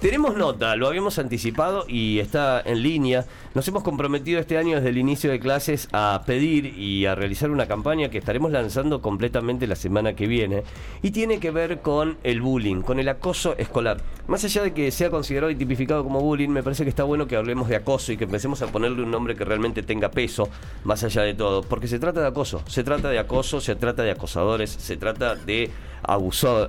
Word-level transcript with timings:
Tenemos 0.00 0.36
nota, 0.36 0.76
lo 0.76 0.88
habíamos 0.88 1.18
anticipado 1.18 1.86
y 1.88 2.18
está 2.18 2.60
en 2.60 2.82
línea. 2.82 3.24
Nos 3.54 3.66
hemos 3.66 3.82
comprometido 3.82 4.38
este 4.38 4.58
año 4.58 4.76
desde 4.76 4.90
el 4.90 4.98
inicio 4.98 5.30
de 5.30 5.40
clases 5.40 5.88
a 5.90 6.22
pedir 6.26 6.78
y 6.78 7.06
a 7.06 7.14
realizar 7.14 7.50
una 7.50 7.66
campaña 7.66 8.10
que 8.10 8.18
estaremos 8.18 8.52
lanzando 8.52 9.00
completamente 9.00 9.66
la 9.66 9.74
semana 9.74 10.12
que 10.12 10.26
viene 10.26 10.64
y 11.00 11.12
tiene 11.12 11.40
que 11.40 11.50
ver 11.50 11.80
con 11.80 12.18
el 12.24 12.42
bullying, 12.42 12.82
con 12.82 12.98
el 12.98 13.08
acoso 13.08 13.56
escolar. 13.56 14.02
Más 14.28 14.44
allá 14.44 14.64
de 14.64 14.74
que 14.74 14.90
sea 14.90 15.08
considerado 15.08 15.50
y 15.50 15.56
tipificado 15.56 16.04
como 16.04 16.20
bullying, 16.20 16.50
me 16.50 16.62
parece 16.62 16.84
que 16.84 16.90
está 16.90 17.04
bueno 17.04 17.26
que 17.26 17.36
hablemos 17.36 17.66
de 17.68 17.76
acoso 17.76 18.12
y 18.12 18.18
que 18.18 18.24
empecemos 18.24 18.60
a 18.60 18.66
ponerle 18.66 19.02
un 19.02 19.10
nombre 19.10 19.34
que 19.34 19.46
realmente 19.46 19.82
tenga 19.82 20.10
peso, 20.10 20.50
más 20.84 21.04
allá 21.04 21.22
de 21.22 21.32
todo, 21.32 21.62
porque 21.62 21.88
se 21.88 21.98
trata 21.98 22.20
de 22.20 22.26
acoso, 22.26 22.60
se 22.66 22.84
trata 22.84 23.08
de 23.08 23.18
acoso, 23.18 23.62
se 23.62 23.76
trata 23.76 24.02
de 24.02 24.10
acosadores, 24.10 24.70
se 24.70 24.98
trata 24.98 25.36
de 25.36 25.70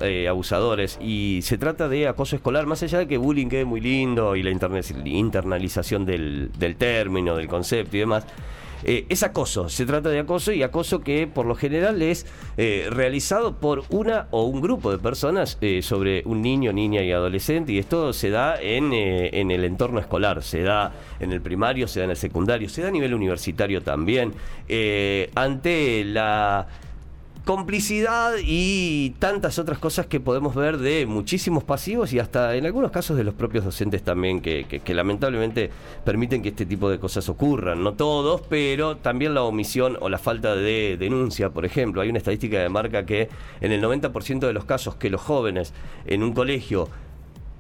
eh, 0.02 0.28
abusadores. 0.28 0.98
Y 1.02 1.42
se 1.44 1.58
trata 1.58 1.88
de 1.88 2.08
acoso 2.08 2.36
escolar, 2.36 2.66
más 2.66 2.82
allá 2.84 3.00
de 3.00 3.08
que 3.08 3.18
bullying 3.18 3.48
quede 3.48 3.66
muy 3.66 3.82
lindo 3.82 4.36
y 4.36 4.44
la 4.44 4.50
internalización 4.50 6.06
del, 6.06 6.76
término, 6.78 7.36
del 7.36 7.48
concepto 7.48 7.98
y 7.98 8.00
demás. 8.00 8.26
Eh, 8.84 9.06
es 9.10 9.24
acoso, 9.24 9.70
se 9.70 9.88
trata 9.88 10.10
de 10.10 10.20
acoso 10.20 10.52
y 10.52 10.62
acoso 10.62 11.02
que 11.02 11.26
por 11.26 11.48
lo 11.48 11.56
general 11.56 12.00
es 12.04 12.28
eh, 12.58 12.88
realizado 12.92 13.56
por 13.56 13.84
una 13.90 14.28
o 14.30 14.44
un 14.44 14.62
grupo 14.62 14.92
de 14.92 15.00
personas 15.00 15.58
sobre 15.82 16.22
un 16.26 16.44
niño, 16.44 16.72
niña 16.74 17.02
y 17.04 17.12
adolescente. 17.12 17.72
Y 17.74 17.80
esto 17.80 18.14
se 18.14 18.30
da 18.30 18.60
en, 18.62 18.94
en, 18.94 19.52
el 19.52 19.64
entorno 19.66 20.00
escolar, 20.00 20.44
se 20.44 20.62
da 20.62 20.94
en 21.20 21.32
el 21.32 21.42
primario, 21.42 21.88
se 21.88 22.00
da 22.00 22.06
en 22.06 22.12
el 22.12 22.18
secundario, 22.18 22.70
se 22.70 22.84
da 22.84 22.90
a 22.90 22.92
nivel 22.92 23.14
universitario 23.14 23.82
también, 23.82 24.34
ante 25.36 26.04
la 26.06 26.68
complicidad 27.48 28.34
y 28.44 29.12
tantas 29.20 29.58
otras 29.58 29.80
cosas 29.80 30.06
que 30.06 30.20
podemos 30.20 30.54
ver 30.54 30.78
de 30.80 31.06
muchísimos 31.06 31.64
pasivos 31.64 32.12
y 32.12 32.20
hasta 32.20 32.54
en 32.58 32.66
algunos 32.66 32.92
casos 32.92 33.16
de 33.16 33.24
los 33.24 33.34
propios 33.34 33.64
docentes 33.64 34.04
también 34.04 34.42
que, 34.42 34.82
lamentablemente 34.94 35.72
permiten 36.04 36.42
que 36.44 36.50
este 36.50 36.66
tipo 36.66 36.90
de 36.90 37.00
cosas 37.00 37.30
ocurran. 37.30 37.86
No 37.86 37.94
todos, 37.94 38.42
pero 38.50 38.98
también 38.98 39.34
la 39.34 39.44
omisión 39.44 39.98
o 40.02 40.10
la 40.10 40.18
falta 40.18 40.58
de 40.58 40.98
denuncia, 41.00 41.50
por 41.50 41.64
ejemplo. 41.64 42.02
Hay 42.02 42.10
una 42.10 42.18
estadística 42.18 42.60
de 42.60 42.68
marca 42.68 43.06
que 43.06 43.30
en 43.62 43.72
el 43.72 43.82
90% 43.82 44.40
de 44.40 44.52
los 44.52 44.66
casos 44.66 44.96
que 44.96 45.10
los 45.10 45.22
jóvenes 45.22 45.74
en 46.06 46.24
un 46.24 46.34
colegio 46.34 46.90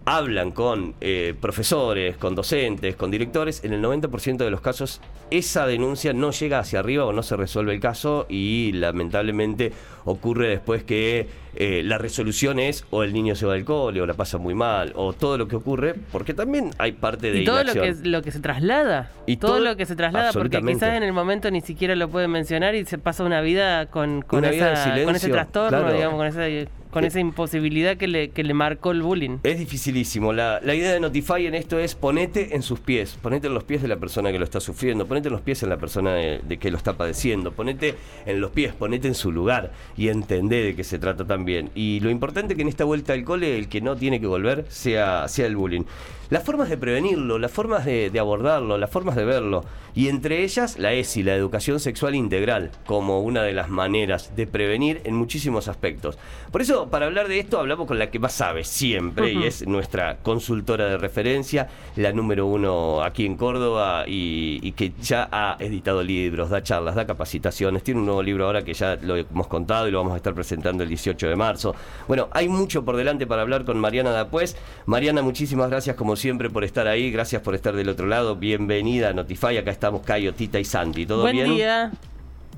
hablan 0.08 0.52
con 0.52 0.95
eh, 1.02 1.36
profesores, 1.39 2.16
con 2.16 2.33
docentes, 2.33 2.95
con 2.95 3.11
directores, 3.11 3.63
en 3.66 3.73
el 3.73 3.83
90% 3.83 4.38
de 4.38 4.50
los 4.50 4.61
casos 4.61 5.02
esa 5.31 5.67
denuncia 5.67 6.13
no 6.13 6.31
llega 6.31 6.59
hacia 6.59 6.80
arriba 6.80 7.05
o 7.05 7.11
no 7.11 7.22
se 7.23 7.36
resuelve 7.36 7.73
el 7.73 7.81
caso 7.81 8.25
y 8.30 8.72
lamentablemente 8.72 9.73
ocurre 10.05 10.47
después 10.47 10.85
que 10.85 11.28
eh, 11.58 11.81
la 11.83 11.97
resolución 11.97 12.59
es 12.59 12.85
o 12.91 13.03
el 13.03 13.11
niño 13.11 13.35
se 13.35 13.45
va 13.45 13.55
del 13.55 13.66
cole 13.66 14.00
o 14.00 14.05
la 14.05 14.13
pasa 14.13 14.38
muy 14.38 14.53
mal 14.53 14.94
o 14.95 15.11
todo 15.11 15.38
lo 15.38 15.50
que 15.50 15.58
ocurre, 15.58 15.95
porque 16.13 16.33
también 16.33 16.69
hay 16.78 16.94
parte 16.94 17.30
de... 17.30 17.41
Y 17.41 17.45
todo 17.45 17.66
lo 17.66 17.73
que, 17.73 17.95
lo 18.03 18.22
que 18.22 18.31
se 18.31 18.39
traslada. 18.39 19.11
Y 19.25 19.35
todo, 19.35 19.59
lo 19.59 19.75
que 19.75 19.85
se 19.85 19.97
traslada, 19.97 20.31
porque 20.31 20.61
quizás 20.61 20.95
en 20.95 21.03
el 21.03 21.11
momento 21.11 21.52
ni 21.52 21.59
siquiera 21.59 21.95
lo 21.95 22.08
puede 22.08 22.30
mencionar 22.30 22.75
y 22.75 22.85
se 22.85 22.97
pasa 22.97 23.25
una 23.25 23.41
vida 23.41 23.88
con, 23.88 24.22
con, 24.22 24.45
ese 24.45 25.30
trastorno, 25.30 25.91
digamos, 25.91 26.17
con 26.17 26.28
esa 26.28 26.47
con 26.92 27.04
esa 27.04 27.20
imposibilidad 27.20 27.98
que 27.98 28.08
le, 28.08 28.30
que 28.30 28.44
le 28.44 28.54
marcó 28.54 28.92
el 28.92 29.02
bullying. 29.02 29.40
Es 29.44 29.60
dificilísimo. 29.60 30.34
La, 30.34 30.60
la, 30.62 30.76
idea 30.76 30.94
de 30.94 31.00
Notify 31.00 31.46
en 31.46 31.56
esto 31.56 31.80
es 31.80 31.96
ponete 31.96 32.56
en 32.56 32.62
sus 32.62 32.80
pies, 32.80 33.18
ponete 33.22 33.48
en 33.48 33.54
los 33.54 33.64
pies 33.64 33.82
de 33.82 33.88
la 33.88 33.98
persona 33.98 34.32
que 34.32 34.40
lo 34.40 34.46
está 34.46 34.60
sufriendo, 34.60 35.06
ponete 35.08 35.28
en 35.28 35.34
los 35.34 35.42
pies 35.42 35.64
en 35.64 35.70
la 35.70 35.78
persona 35.78 36.14
de, 36.14 36.58
que 36.60 36.72
lo 36.72 36.78
está 36.78 36.98
padeciendo, 36.98 37.52
ponete 37.52 37.96
en 38.26 38.42
los 38.42 38.52
pies, 38.52 38.74
ponete 38.74 39.08
en 39.08 39.16
su 39.16 39.32
lugar 39.32 39.72
y 39.96 40.10
entendé 40.10 40.64
de 40.64 40.76
qué 40.76 40.84
se 40.84 41.00
trata 41.00 41.26
también. 41.26 41.70
Y 41.76 42.00
lo 42.00 42.10
importante 42.10 42.56
que 42.56 42.62
en 42.62 42.68
esta 42.68 42.86
vuelta 42.86 43.14
al 43.14 43.24
cole 43.24 43.58
el 43.58 43.68
que 43.70 43.82
no 43.82 43.96
tiene 43.96 44.20
que 44.20 44.28
volver 44.28 44.66
sea, 44.70 45.28
sea 45.28 45.46
el 45.46 45.56
bullying 45.56 45.84
las 46.30 46.44
formas 46.44 46.70
de 46.70 46.78
prevenirlo, 46.78 47.38
las 47.40 47.52
formas 47.52 47.86
de, 47.86 48.12
abordarlo, 48.20 48.78
las 48.78 48.90
formas 48.90 49.16
de 49.16 49.26
verlo, 49.26 49.64
y 49.96 50.10
entre 50.10 50.44
ellas 50.44 50.78
la 50.78 50.94
ESI, 50.94 51.24
la 51.24 51.36
educación 51.36 51.80
sexual 51.80 52.16
integral, 52.16 52.72
como 52.86 53.22
una 53.22 53.44
de 53.44 53.54
las 53.54 53.70
maneras 53.70 54.36
de 54.36 54.48
prevenir 54.48 55.02
en 55.06 55.16
muchísimos 55.16 55.68
aspectos. 55.68 56.18
Por 56.52 56.62
eso, 56.62 56.90
para 56.90 57.06
hablar 57.06 57.28
de 57.28 57.40
esto, 57.40 57.60
hablamos 57.60 57.88
con 57.88 57.98
la 57.98 58.12
que 58.12 58.20
más 58.20 58.34
sabe 58.34 58.64
siempre, 58.64 59.32
y 59.32 59.44
es 59.46 59.66
nuestra 59.68 60.18
consultora 60.18 60.86
de 60.86 60.98
referencia, 60.98 61.68
la 61.96 62.12
número 62.12 62.46
uno 62.46 63.02
aquí 63.04 63.26
en 63.26 63.38
Córdoba, 63.38 64.04
y, 64.08 64.72
que 64.74 64.92
ya 65.02 65.28
ha 65.32 65.58
editado 65.59 66.04
libros, 66.04 66.50
da 66.50 66.62
charlas, 66.62 66.94
da 66.94 67.08
capacitaciones, 67.08 67.84
tiene 67.84 68.02
un 68.02 68.06
nuevo 68.06 68.22
libro 68.22 68.46
ahora 68.46 68.64
que 68.64 68.74
ya 68.74 68.96
lo 69.02 69.16
hemos 69.16 69.48
contado 69.48 69.88
y 69.88 69.92
lo 69.92 70.00
vamos 70.00 70.14
a 70.14 70.18
estar 70.18 70.34
presentando 70.34 70.84
el 70.84 70.90
18 70.90 71.28
de 71.30 71.36
marzo. 71.36 71.74
Bueno, 72.08 72.28
hay 72.32 72.48
mucho 72.48 72.84
por 72.84 72.96
delante 72.98 73.26
para 73.26 73.42
hablar 73.42 73.66
con 73.66 73.80
Mariana 73.80 74.12
Dapués. 74.12 74.56
Mariana, 74.86 75.22
muchísimas 75.22 75.70
gracias 75.70 75.96
como 75.96 76.16
siempre 76.17 76.50
por 76.50 76.63
estar 76.66 76.88
ahí, 76.88 77.11
gracias 77.11 77.41
por 77.41 77.55
estar 77.55 77.73
del 77.75 77.88
otro 77.89 78.07
lado. 78.07 78.35
Bienvenida 78.35 79.09
a 79.09 79.13
Notify, 79.13 79.57
acá 79.57 79.72
estamos 79.72 80.01
Cayo, 80.01 80.33
Tita 80.33 80.59
y 80.59 80.66
Santi. 80.66 81.05
¿Todo 81.05 81.22
Buen 81.22 81.35
bien? 81.35 81.55
día. 81.55 81.91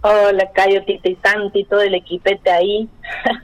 Hola 0.02 0.50
Cayo, 0.56 0.84
Tita 0.86 1.10
y 1.10 1.18
Santi, 1.24 1.66
todo 1.66 1.82
el 1.82 1.94
equipete 1.94 2.50
ahí. 2.50 2.90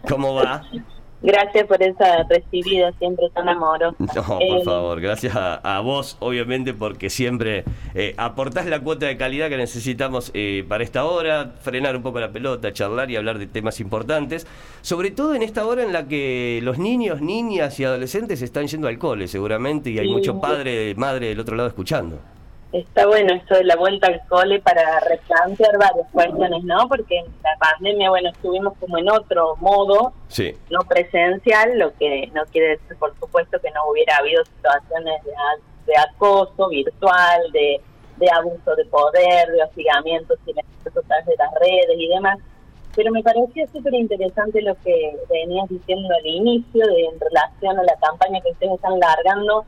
¿Cómo 0.07 0.33
va? 0.33 0.63
Gracias 1.25 1.65
por 1.65 1.81
esa 1.81 2.23
recibida, 2.29 2.91
siempre 2.99 3.31
tan 3.31 3.49
amorosa. 3.49 3.95
No, 3.97 4.23
por 4.23 4.41
eh, 4.43 4.63
favor, 4.63 5.01
gracias 5.01 5.33
a, 5.35 5.79
vos, 5.79 6.17
obviamente, 6.19 6.75
porque 6.75 7.09
siempre 7.09 7.63
eh, 7.95 8.13
aportás 8.17 8.67
la 8.67 8.79
cuota 8.79 9.07
de 9.07 9.17
calidad 9.17 9.49
que 9.49 9.57
necesitamos 9.57 10.29
eh, 10.35 10.63
para 10.69 10.83
esta 10.83 11.03
hora, 11.05 11.55
frenar 11.61 11.95
un 11.95 12.03
poco 12.03 12.19
la 12.19 12.31
pelota, 12.31 12.71
charlar 12.71 13.09
y 13.09 13.15
hablar 13.15 13.39
de 13.39 13.47
temas 13.47 13.79
importantes, 13.79 14.45
sobre 14.81 15.09
todo 15.09 15.33
en 15.33 15.41
esta 15.41 15.65
hora 15.65 15.81
en 15.81 15.93
la 15.93 16.07
que 16.07 16.59
los 16.61 16.77
niños, 16.77 17.21
niñas 17.21 17.79
y 17.79 17.85
adolescentes 17.85 18.43
están 18.43 18.67
yendo 18.67 18.87
al 18.87 18.99
cole, 18.99 19.27
seguramente, 19.27 19.89
y 19.89 19.97
hay 19.97 20.07
mucho 20.07 20.39
padre, 20.39 20.93
madre 20.95 21.29
del 21.29 21.39
otro 21.39 21.55
lado 21.55 21.69
escuchando 21.69 22.19
está 22.79 23.07
bueno 23.07 23.33
esto 23.33 23.55
de 23.55 23.63
la 23.63 23.75
vuelta 23.75 24.07
al 24.07 24.21
cole 24.27 24.59
para 24.59 24.99
replantear 25.01 25.77
varias 25.77 26.07
cuestiones, 26.11 26.63
¿no? 26.63 26.87
Porque 26.89 27.19
en 27.19 27.25
la 27.25 27.57
pandemia, 27.57 28.09
bueno, 28.09 28.29
estuvimos 28.29 28.73
como 28.79 28.97
en 28.97 29.09
otro 29.09 29.55
modo, 29.57 30.13
no 30.69 30.79
presencial, 30.87 31.77
lo 31.79 31.93
que 31.95 32.29
no 32.33 32.43
quiere 32.51 32.69
decir, 32.69 32.97
por 32.97 33.17
supuesto, 33.19 33.59
que 33.61 33.71
no 33.71 33.89
hubiera 33.89 34.17
habido 34.17 34.43
situaciones 34.45 35.21
de, 35.85 35.97
acoso 35.97 36.67
virtual, 36.69 37.41
de, 37.53 37.79
abuso 38.31 38.75
de 38.75 38.85
poder, 38.85 39.51
de 39.51 39.63
hostigamiento 39.63 40.35
totales 40.93 41.25
de 41.25 41.35
las 41.37 41.51
redes 41.59 41.97
y 41.97 42.07
demás. 42.07 42.39
Pero 42.95 43.11
me 43.11 43.23
parecía 43.23 43.67
súper 43.67 43.93
interesante 43.93 44.61
lo 44.61 44.75
que 44.75 45.17
venías 45.29 45.67
diciendo 45.69 46.07
al 46.13 46.25
inicio 46.25 46.85
de, 46.87 47.05
en 47.05 47.19
relación 47.19 47.79
a 47.79 47.83
la 47.83 47.95
campaña 48.01 48.41
que 48.41 48.51
ustedes 48.51 48.73
están 48.73 48.99
largando, 48.99 49.65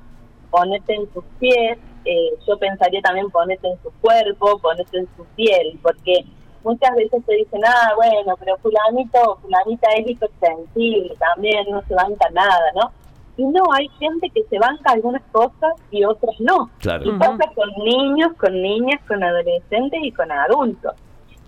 ponete 0.50 0.94
en 0.96 1.14
sus 1.14 1.24
pies, 1.40 1.78
eh, 2.06 2.30
yo 2.48 2.58
pensaría 2.58 3.02
también 3.02 3.30
ponerte 3.30 3.68
en 3.68 3.82
su 3.82 3.92
cuerpo, 4.02 4.60
ponerte 4.60 5.00
en 5.00 5.08
su 5.16 5.26
piel, 5.36 5.80
porque 5.82 6.26
muchas 6.64 6.96
veces 6.96 7.24
te 7.26 7.36
dicen, 7.36 7.62
ah, 7.66 7.94
bueno, 7.96 8.36
pero 8.40 8.58
fulanito, 8.58 9.38
fulanita 9.42 9.88
es 9.98 10.10
hipersensible, 10.10 11.16
también 11.18 11.66
no 11.70 11.82
se 11.84 11.94
banca 11.94 12.30
nada, 12.32 12.72
¿no? 12.76 12.92
Y 13.38 13.44
no, 13.44 13.64
hay 13.72 13.88
gente 14.00 14.30
que 14.32 14.44
se 14.46 14.58
banca 14.58 14.94
algunas 14.94 15.22
cosas 15.32 15.74
y 15.92 16.04
otras 16.04 16.36
no. 16.40 16.72
Claro. 16.80 17.06
Y 17.06 17.20
pasa 17.20 17.52
con 17.54 17.70
niños, 17.84 18.34
con 18.38 18.52
niñas, 18.62 19.00
con 19.08 19.24
adolescentes 19.24 20.00
y 20.04 20.12
con 20.12 20.32
adultos. 20.32 20.94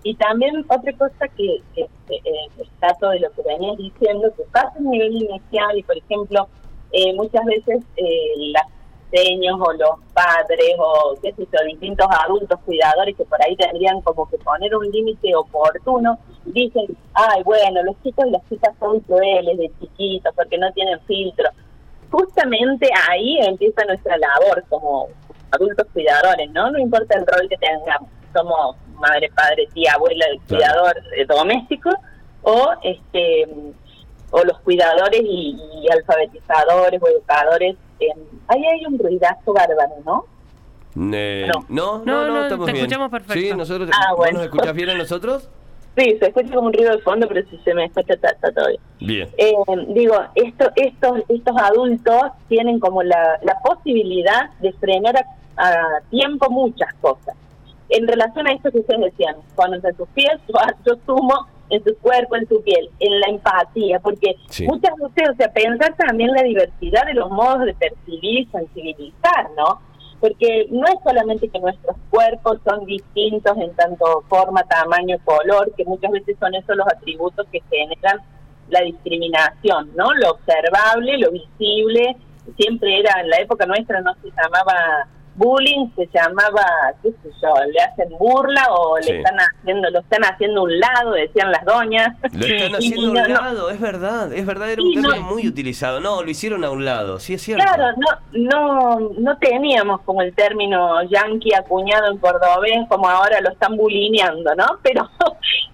Y 0.04 0.14
también 0.14 0.64
otra 0.68 0.92
cosa 0.92 1.28
que, 1.36 1.60
que, 1.74 1.82
eh, 1.82 2.68
todo 3.00 3.10
de 3.10 3.20
lo 3.20 3.30
que 3.32 3.42
venías 3.42 3.76
diciendo, 3.76 4.32
que 4.36 4.44
pasa 4.52 4.72
a 4.76 4.80
nivel 4.80 5.14
inicial 5.14 5.76
y, 5.76 5.82
por 5.82 5.98
ejemplo, 5.98 6.48
eh, 6.92 7.12
muchas 7.14 7.44
veces 7.44 7.84
eh, 7.96 8.52
las 8.52 8.66
o 9.12 9.72
los 9.72 9.90
padres 10.14 10.74
o 10.78 11.14
qué 11.20 11.32
sé 11.32 11.46
yo, 11.52 11.64
distintos 11.66 12.06
adultos 12.24 12.58
cuidadores 12.64 13.16
que 13.16 13.24
por 13.24 13.42
ahí 13.42 13.56
tendrían 13.56 14.00
como 14.02 14.28
que 14.28 14.38
poner 14.38 14.74
un 14.74 14.90
límite 14.90 15.34
oportuno, 15.34 16.18
dicen, 16.44 16.86
ay, 17.14 17.42
bueno, 17.42 17.82
los 17.82 18.00
chicos 18.02 18.26
y 18.26 18.30
las 18.30 18.48
chicas 18.48 18.74
son 18.78 19.00
crueles 19.00 19.58
de 19.58 19.70
chiquitos 19.80 20.32
porque 20.34 20.58
no 20.58 20.72
tienen 20.72 21.00
filtro. 21.00 21.48
Justamente 22.10 22.88
ahí 23.08 23.38
empieza 23.40 23.84
nuestra 23.84 24.16
labor 24.16 24.64
como 24.68 25.08
adultos 25.50 25.86
cuidadores, 25.92 26.50
¿no? 26.50 26.70
No 26.70 26.78
importa 26.78 27.18
el 27.18 27.26
rol 27.26 27.48
que 27.48 27.56
tengamos, 27.56 28.08
somos 28.32 28.76
madre, 28.94 29.30
padre, 29.34 29.68
tía, 29.74 29.94
abuela, 29.94 30.24
el 30.26 30.40
cuidador 30.42 30.96
eh, 31.16 31.24
doméstico 31.26 31.90
o 32.42 32.70
este 32.82 33.46
o 34.32 34.44
los 34.44 34.60
cuidadores 34.60 35.20
y 35.24 35.88
alfabetizadores 35.90 37.02
o 37.02 37.08
educadores 37.08 37.76
ahí 38.48 38.64
hay 38.64 38.86
un 38.86 38.98
ruidazo 38.98 39.52
bárbaro, 39.52 39.94
¿no? 40.04 40.24
no. 40.94 41.64
no, 41.68 42.04
no, 42.04 42.28
no, 42.28 42.42
estamos 42.42 42.66
te 42.66 42.72
escuchamos 42.76 43.10
perfecto. 43.10 43.40
Sí, 43.40 43.52
nosotros, 43.56 43.90
ah, 43.92 44.14
bueno. 44.16 44.38
¿nos 44.38 44.44
escuchas 44.44 44.74
bien 44.74 44.90
a 44.90 44.94
nosotros? 44.94 45.48
Sí, 45.96 46.16
se 46.18 46.26
escucha 46.26 46.54
como 46.54 46.68
un 46.68 46.72
ruido 46.72 46.96
de 46.96 47.02
fondo, 47.02 47.26
pero 47.28 47.48
si 47.48 47.58
se 47.58 47.74
me 47.74 47.84
escucha 47.84 48.14
está, 48.14 48.34
todo 48.52 48.66
bien. 49.00 49.28
Eh, 49.36 49.54
digo, 49.88 50.14
esto, 50.34 50.70
estos, 50.76 51.20
estos 51.28 51.56
adultos 51.56 52.20
tienen 52.48 52.78
como 52.78 53.02
la, 53.02 53.38
la 53.42 53.58
posibilidad 53.60 54.50
de 54.60 54.72
frenar 54.74 55.16
a, 55.56 56.00
tiempo 56.10 56.50
muchas 56.50 56.92
cosas. 57.02 57.36
en 57.90 58.08
relación 58.08 58.46
a 58.46 58.52
esto 58.52 58.70
que 58.70 58.78
ustedes 58.78 59.00
decían, 59.12 59.36
cuando 59.54 59.76
en 59.76 59.94
tus 59.94 60.08
pies, 60.10 60.40
yo 60.86 60.94
sumo 61.04 61.46
en 61.70 61.82
tu 61.82 61.96
cuerpo, 61.98 62.36
en 62.36 62.46
tu 62.46 62.62
piel, 62.62 62.90
en 62.98 63.20
la 63.20 63.26
empatía, 63.28 64.00
porque 64.00 64.36
muchas 64.66 64.92
veces, 64.96 65.30
o 65.30 65.36
sea, 65.36 65.52
pensar 65.52 65.94
también 65.96 66.32
la 66.32 66.42
diversidad 66.42 67.06
de 67.06 67.14
los 67.14 67.30
modos 67.30 67.64
de 67.64 67.74
percibir 67.74 68.50
sensibilizar, 68.50 69.50
¿no? 69.56 69.80
Porque 70.20 70.66
no 70.70 70.86
es 70.86 70.96
solamente 71.02 71.48
que 71.48 71.60
nuestros 71.60 71.96
cuerpos 72.10 72.58
son 72.64 72.84
distintos 72.84 73.56
en 73.56 73.74
tanto 73.74 74.22
forma, 74.28 74.62
tamaño, 74.64 75.16
color, 75.24 75.72
que 75.76 75.84
muchas 75.84 76.10
veces 76.10 76.36
son 76.38 76.54
esos 76.54 76.76
los 76.76 76.86
atributos 76.88 77.46
que 77.50 77.62
generan 77.70 78.20
la 78.68 78.82
discriminación, 78.82 79.90
¿no? 79.96 80.12
Lo 80.14 80.32
observable, 80.32 81.18
lo 81.18 81.30
visible, 81.30 82.16
siempre 82.56 83.00
era, 83.00 83.20
en 83.20 83.30
la 83.30 83.36
época 83.38 83.66
nuestra 83.66 84.00
no 84.00 84.12
se 84.22 84.28
llamaba 84.30 85.06
bullying 85.40 85.88
se 85.96 86.06
llamaba, 86.12 86.62
qué 87.02 87.10
sé 87.10 87.30
yo, 87.42 87.54
le 87.72 87.80
hacen 87.80 88.10
burla 88.18 88.66
o 88.70 88.98
le 88.98 89.18
están 89.18 89.36
haciendo, 89.38 89.90
lo 89.90 90.00
están 90.00 90.22
haciendo 90.24 90.62
un 90.64 90.78
lado, 90.78 91.12
decían 91.12 91.50
las 91.50 91.64
doñas. 91.64 92.14
Lo 92.32 92.46
están 92.46 92.74
haciendo 92.74 93.10
un 93.10 93.14
lado, 93.14 93.70
es 93.70 93.80
verdad, 93.80 94.32
es 94.32 94.44
verdad, 94.44 94.70
era 94.70 94.82
un 94.82 94.92
término 94.92 95.22
muy 95.22 95.48
utilizado. 95.48 95.98
No, 95.98 96.22
lo 96.22 96.30
hicieron 96.30 96.62
a 96.62 96.70
un 96.70 96.84
lado, 96.84 97.18
sí 97.18 97.34
es 97.34 97.42
cierto. 97.42 97.64
Claro, 97.64 97.96
no, 97.96 98.98
no, 98.98 99.10
no 99.18 99.38
teníamos 99.38 100.02
como 100.02 100.20
el 100.20 100.34
término 100.34 101.02
yanqui 101.04 101.54
acuñado 101.54 102.12
en 102.12 102.18
cordobés 102.18 102.86
como 102.88 103.08
ahora 103.08 103.40
lo 103.40 103.50
están 103.50 103.76
bulineando, 103.76 104.54
¿no? 104.54 104.66
Pero, 104.82 105.08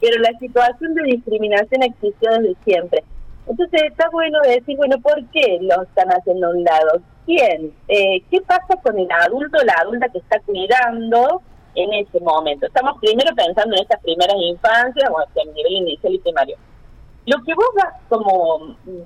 pero 0.00 0.20
la 0.20 0.38
situación 0.38 0.94
de 0.94 1.02
discriminación 1.04 1.82
existió 1.82 2.30
desde 2.32 2.54
siempre. 2.64 3.04
Entonces 3.46 3.82
está 3.90 4.10
bueno 4.10 4.38
decir, 4.42 4.76
bueno, 4.76 4.98
¿por 5.00 5.24
qué 5.30 5.58
lo 5.62 5.82
están 5.82 6.08
haciendo 6.08 6.48
a 6.48 6.50
un 6.50 6.64
lado? 6.64 7.00
¿Quién? 7.26 7.74
Eh, 7.88 8.22
¿Qué 8.30 8.40
pasa 8.40 8.80
con 8.82 8.98
el 8.98 9.08
adulto 9.10 9.58
o 9.60 9.64
la 9.64 9.74
adulta 9.82 10.08
que 10.08 10.18
está 10.18 10.40
cuidando 10.40 11.42
en 11.74 11.92
ese 11.92 12.20
momento? 12.20 12.66
Estamos 12.66 12.98
primero 13.00 13.34
pensando 13.34 13.74
en 13.74 13.82
estas 13.82 14.00
primeras 14.00 14.36
infancias, 14.38 15.10
o 15.10 15.32
sea, 15.34 15.42
en 15.42 15.52
nivel 15.52 15.72
inicial 15.72 16.14
y 16.14 16.18
primario. 16.20 16.56
Lo 17.26 17.42
que 17.42 17.52
vos 17.54 17.66
vas 17.74 17.94
como 18.08 18.76
mm, 18.84 19.02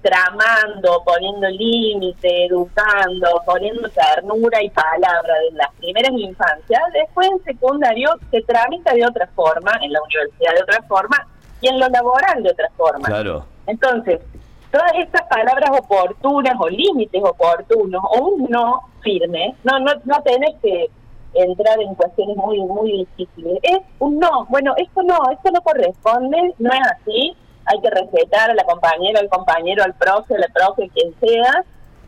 tramando, 0.00 1.02
poniendo 1.04 1.48
límite, 1.50 2.46
educando, 2.46 3.42
poniendo 3.44 3.88
ternura 3.90 4.62
y 4.62 4.70
palabra 4.70 5.34
en 5.50 5.56
las 5.58 5.70
primeras 5.74 6.12
infancias, 6.12 6.80
después 6.94 7.28
en 7.30 7.44
secundario 7.44 8.10
se 8.30 8.40
tramita 8.42 8.94
de 8.94 9.04
otra 9.04 9.26
forma, 9.34 9.72
en 9.82 9.92
la 9.92 10.00
universidad 10.02 10.54
de 10.54 10.62
otra 10.62 10.82
forma 10.88 11.26
y 11.60 11.68
en 11.68 11.78
lo 11.78 11.88
laboral 11.88 12.42
de 12.42 12.50
otra 12.50 12.70
forma. 12.76 13.06
Claro. 13.06 13.44
Entonces, 13.66 14.20
todas 14.70 14.92
estas 14.96 15.22
palabras 15.28 15.70
oportunas 15.78 16.54
o 16.58 16.68
límites 16.68 17.22
oportunos 17.22 18.02
o 18.04 18.26
un 18.26 18.50
no 18.50 18.80
firme, 19.02 19.54
no, 19.64 19.78
no, 19.80 19.92
no 20.04 20.22
tenés 20.22 20.54
que 20.62 20.88
entrar 21.34 21.80
en 21.80 21.94
cuestiones 21.94 22.36
muy, 22.36 22.60
muy 22.60 23.06
difíciles. 23.16 23.58
Es 23.62 23.78
un 23.98 24.18
no, 24.18 24.46
bueno, 24.48 24.74
esto 24.76 25.02
no, 25.02 25.18
esto 25.32 25.50
no 25.52 25.60
corresponde, 25.62 26.54
no 26.58 26.70
es 26.70 26.80
así, 26.92 27.36
hay 27.64 27.80
que 27.80 27.90
respetar 27.90 28.50
a 28.50 28.54
la 28.54 28.64
compañera, 28.64 29.20
al 29.20 29.28
compañero, 29.28 29.84
al 29.84 29.94
profe, 29.94 30.34
a 30.34 30.38
la 30.38 30.48
profe, 30.48 30.88
quien 30.90 31.14
sea. 31.20 31.64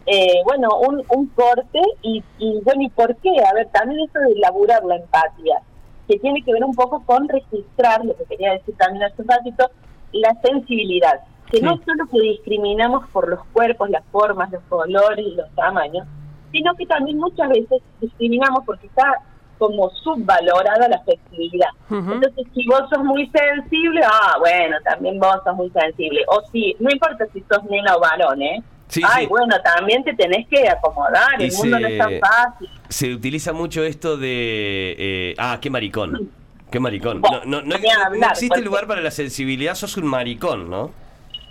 Eh, 0.06 0.40
bueno, 0.44 0.68
un, 0.80 1.04
un 1.10 1.26
corte 1.28 1.80
y, 2.02 2.24
y 2.38 2.60
bueno, 2.64 2.82
¿y 2.82 2.88
por 2.88 3.14
qué? 3.16 3.30
A 3.44 3.52
ver, 3.52 3.68
también 3.68 4.00
eso 4.00 4.18
de 4.18 4.32
elaborar 4.32 4.82
la 4.84 4.96
empatía, 4.96 5.60
que 6.08 6.18
tiene 6.18 6.42
que 6.42 6.52
ver 6.52 6.64
un 6.64 6.74
poco 6.74 7.04
con 7.04 7.28
registrar, 7.28 8.04
lo 8.04 8.16
que 8.16 8.24
quería 8.24 8.52
decir 8.52 8.74
también 8.76 9.04
hace 9.04 9.20
un 9.20 9.28
ratito, 9.28 9.70
la 10.12 10.34
sensibilidad 10.42 11.20
que 11.50 11.60
no 11.60 11.80
solo 11.84 12.06
que 12.10 12.20
discriminamos 12.20 13.08
por 13.10 13.28
los 13.28 13.44
cuerpos, 13.52 13.90
las 13.90 14.04
formas, 14.12 14.50
los 14.52 14.62
colores 14.68 15.24
y 15.26 15.34
los 15.34 15.50
tamaños, 15.54 16.06
sino 16.52 16.74
que 16.76 16.86
también 16.86 17.18
muchas 17.18 17.48
veces 17.48 17.82
discriminamos 18.00 18.64
porque 18.64 18.86
está 18.86 19.20
como 19.58 19.90
subvalorada 19.90 20.88
la 20.88 21.00
flexibilidad. 21.00 21.68
Entonces, 21.90 22.46
si 22.54 22.66
vos 22.66 22.82
sos 22.88 23.04
muy 23.04 23.30
sensible, 23.30 24.00
ah, 24.04 24.36
bueno, 24.38 24.76
también 24.84 25.20
vos 25.20 25.36
sos 25.44 25.54
muy 25.54 25.70
sensible. 25.70 26.24
O 26.28 26.40
si, 26.50 26.74
no 26.80 26.90
importa 26.90 27.26
si 27.32 27.40
sos 27.40 27.62
nena 27.64 27.94
o 27.94 28.00
varón, 28.00 28.40
¿eh? 28.40 28.62
Ay, 29.04 29.26
bueno, 29.26 29.54
también 29.62 30.02
te 30.02 30.14
tenés 30.14 30.48
que 30.48 30.68
acomodar, 30.68 31.40
el 31.40 31.52
mundo 31.52 31.78
no 31.78 31.86
es 31.86 31.98
tan 31.98 32.12
fácil. 32.20 32.68
Se 32.88 33.14
utiliza 33.14 33.52
mucho 33.52 33.84
esto 33.84 34.16
de, 34.16 34.96
eh, 34.98 35.34
ah, 35.38 35.58
qué 35.60 35.70
maricón, 35.70 36.30
qué 36.72 36.80
maricón. 36.80 37.20
no, 37.20 37.44
no, 37.44 37.62
no, 37.62 37.78
no 37.78 38.26
existe 38.30 38.60
lugar 38.62 38.86
para 38.86 39.00
la 39.00 39.10
sensibilidad, 39.10 39.74
sos 39.74 39.96
un 39.96 40.06
maricón, 40.06 40.70
¿no? 40.70 40.90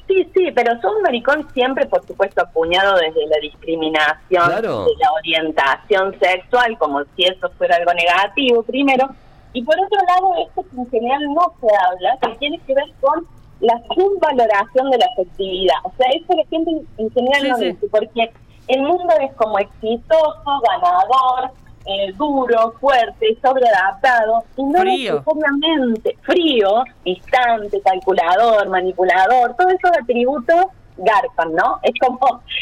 Sí, 0.10 0.28
sí, 0.34 0.52
pero 0.56 0.72
son 0.82 1.04
maricón 1.04 1.48
siempre, 1.54 1.86
por 1.86 2.04
supuesto, 2.08 2.42
apuñado 2.42 2.96
desde 2.96 3.28
la 3.28 3.38
discriminación, 3.44 4.50
de 4.62 4.96
la 4.98 5.12
orientación 5.16 6.20
sexual, 6.20 6.76
como 6.80 7.04
si 7.16 7.26
eso 7.26 7.48
fuera 7.60 7.76
algo 7.76 7.94
negativo 7.94 8.64
primero. 8.64 9.08
Y 9.54 9.64
por 9.64 9.76
otro 9.80 10.00
lado, 10.08 10.34
esto 10.48 10.64
que 10.64 10.82
en 10.82 10.90
general 10.90 11.22
no 11.36 11.54
se 11.62 11.68
habla, 11.68 12.18
que 12.24 12.40
tiene 12.40 12.60
que 12.66 12.74
ver 12.74 12.92
con 13.00 13.24
la 13.60 13.80
subvaloración 13.94 14.90
de 14.90 14.98
la 14.98 15.06
afectividad. 15.14 15.76
O 15.84 15.94
sea, 15.96 16.08
eso 16.10 16.34
la 16.36 16.46
gente 16.50 16.72
en 16.98 17.12
general 17.12 17.48
no 17.50 17.58
dice, 17.60 17.88
porque 17.92 18.32
el 18.68 18.82
mundo 18.82 19.14
es 19.22 19.32
como 19.36 19.60
exitoso, 19.60 20.42
ganador, 20.44 21.52
eh, 21.86 22.12
duro, 22.14 22.74
fuerte, 22.80 23.38
sobreadaptado, 23.42 24.44
y 24.58 24.64
no 24.64 24.80
frío. 24.80 25.24
necesariamente 25.26 26.18
frío, 26.22 26.84
distante, 27.04 27.82
calculador, 27.82 28.68
manipulador, 28.70 29.56
todos 29.56 29.74
esos 29.74 29.92
atributos 30.02 30.66
garpan, 30.98 31.54
¿no? 31.54 31.80
Es 31.84 31.94
como 32.00 32.20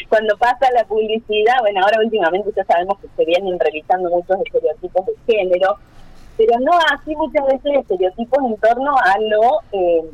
cuando 0.08 0.36
pasa 0.38 0.70
la 0.72 0.84
publicidad, 0.84 1.54
bueno, 1.60 1.80
ahora 1.82 1.98
últimamente 2.02 2.50
ya 2.56 2.64
sabemos 2.64 2.98
que 3.00 3.08
se 3.16 3.24
vienen 3.24 3.58
realizando 3.58 4.10
muchos 4.10 4.38
estereotipos 4.44 5.06
de 5.06 5.32
género, 5.32 5.76
pero 6.36 6.58
no 6.60 6.72
así 6.92 7.14
muchas 7.16 7.44
veces 7.46 7.80
estereotipos 7.80 8.38
en 8.44 8.56
torno 8.58 8.94
a 8.96 9.18
lo 9.18 9.60
eh, 9.72 10.10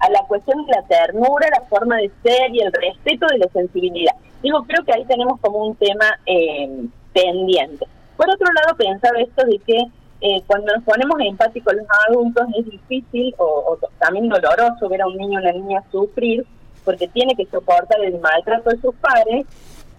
a 0.00 0.10
la 0.10 0.22
cuestión 0.28 0.64
de 0.66 0.72
la 0.72 0.82
ternura, 0.82 1.48
la 1.50 1.66
forma 1.66 1.96
de 1.96 2.10
ser 2.22 2.54
y 2.54 2.60
el 2.60 2.72
respeto 2.72 3.26
de 3.26 3.38
la 3.38 3.48
sensibilidad. 3.48 4.12
Digo, 4.42 4.62
creo 4.64 4.84
que 4.84 4.92
ahí 4.92 5.04
tenemos 5.04 5.40
como 5.40 5.66
un 5.66 5.74
tema 5.74 6.18
eh, 6.26 6.86
pendiente. 7.12 7.86
Por 8.18 8.28
otro 8.28 8.52
lado, 8.52 8.76
pensaba 8.76 9.20
esto 9.20 9.46
de 9.46 9.58
que 9.60 9.78
eh, 10.20 10.42
cuando 10.48 10.74
nos 10.74 10.82
ponemos 10.82 11.20
empáticos 11.20 11.72
los 11.74 11.86
adultos 12.08 12.48
es 12.58 12.66
difícil 12.66 13.32
o, 13.38 13.78
también 14.00 14.28
doloroso 14.28 14.88
ver 14.88 15.02
a 15.02 15.06
un 15.06 15.16
niño 15.16 15.38
o 15.38 15.42
una 15.42 15.52
niña 15.52 15.84
sufrir 15.92 16.44
porque 16.84 17.06
tiene 17.06 17.36
que 17.36 17.46
soportar 17.46 18.00
el 18.04 18.18
maltrato 18.18 18.70
de 18.70 18.80
sus 18.80 18.94
padres, 18.96 19.46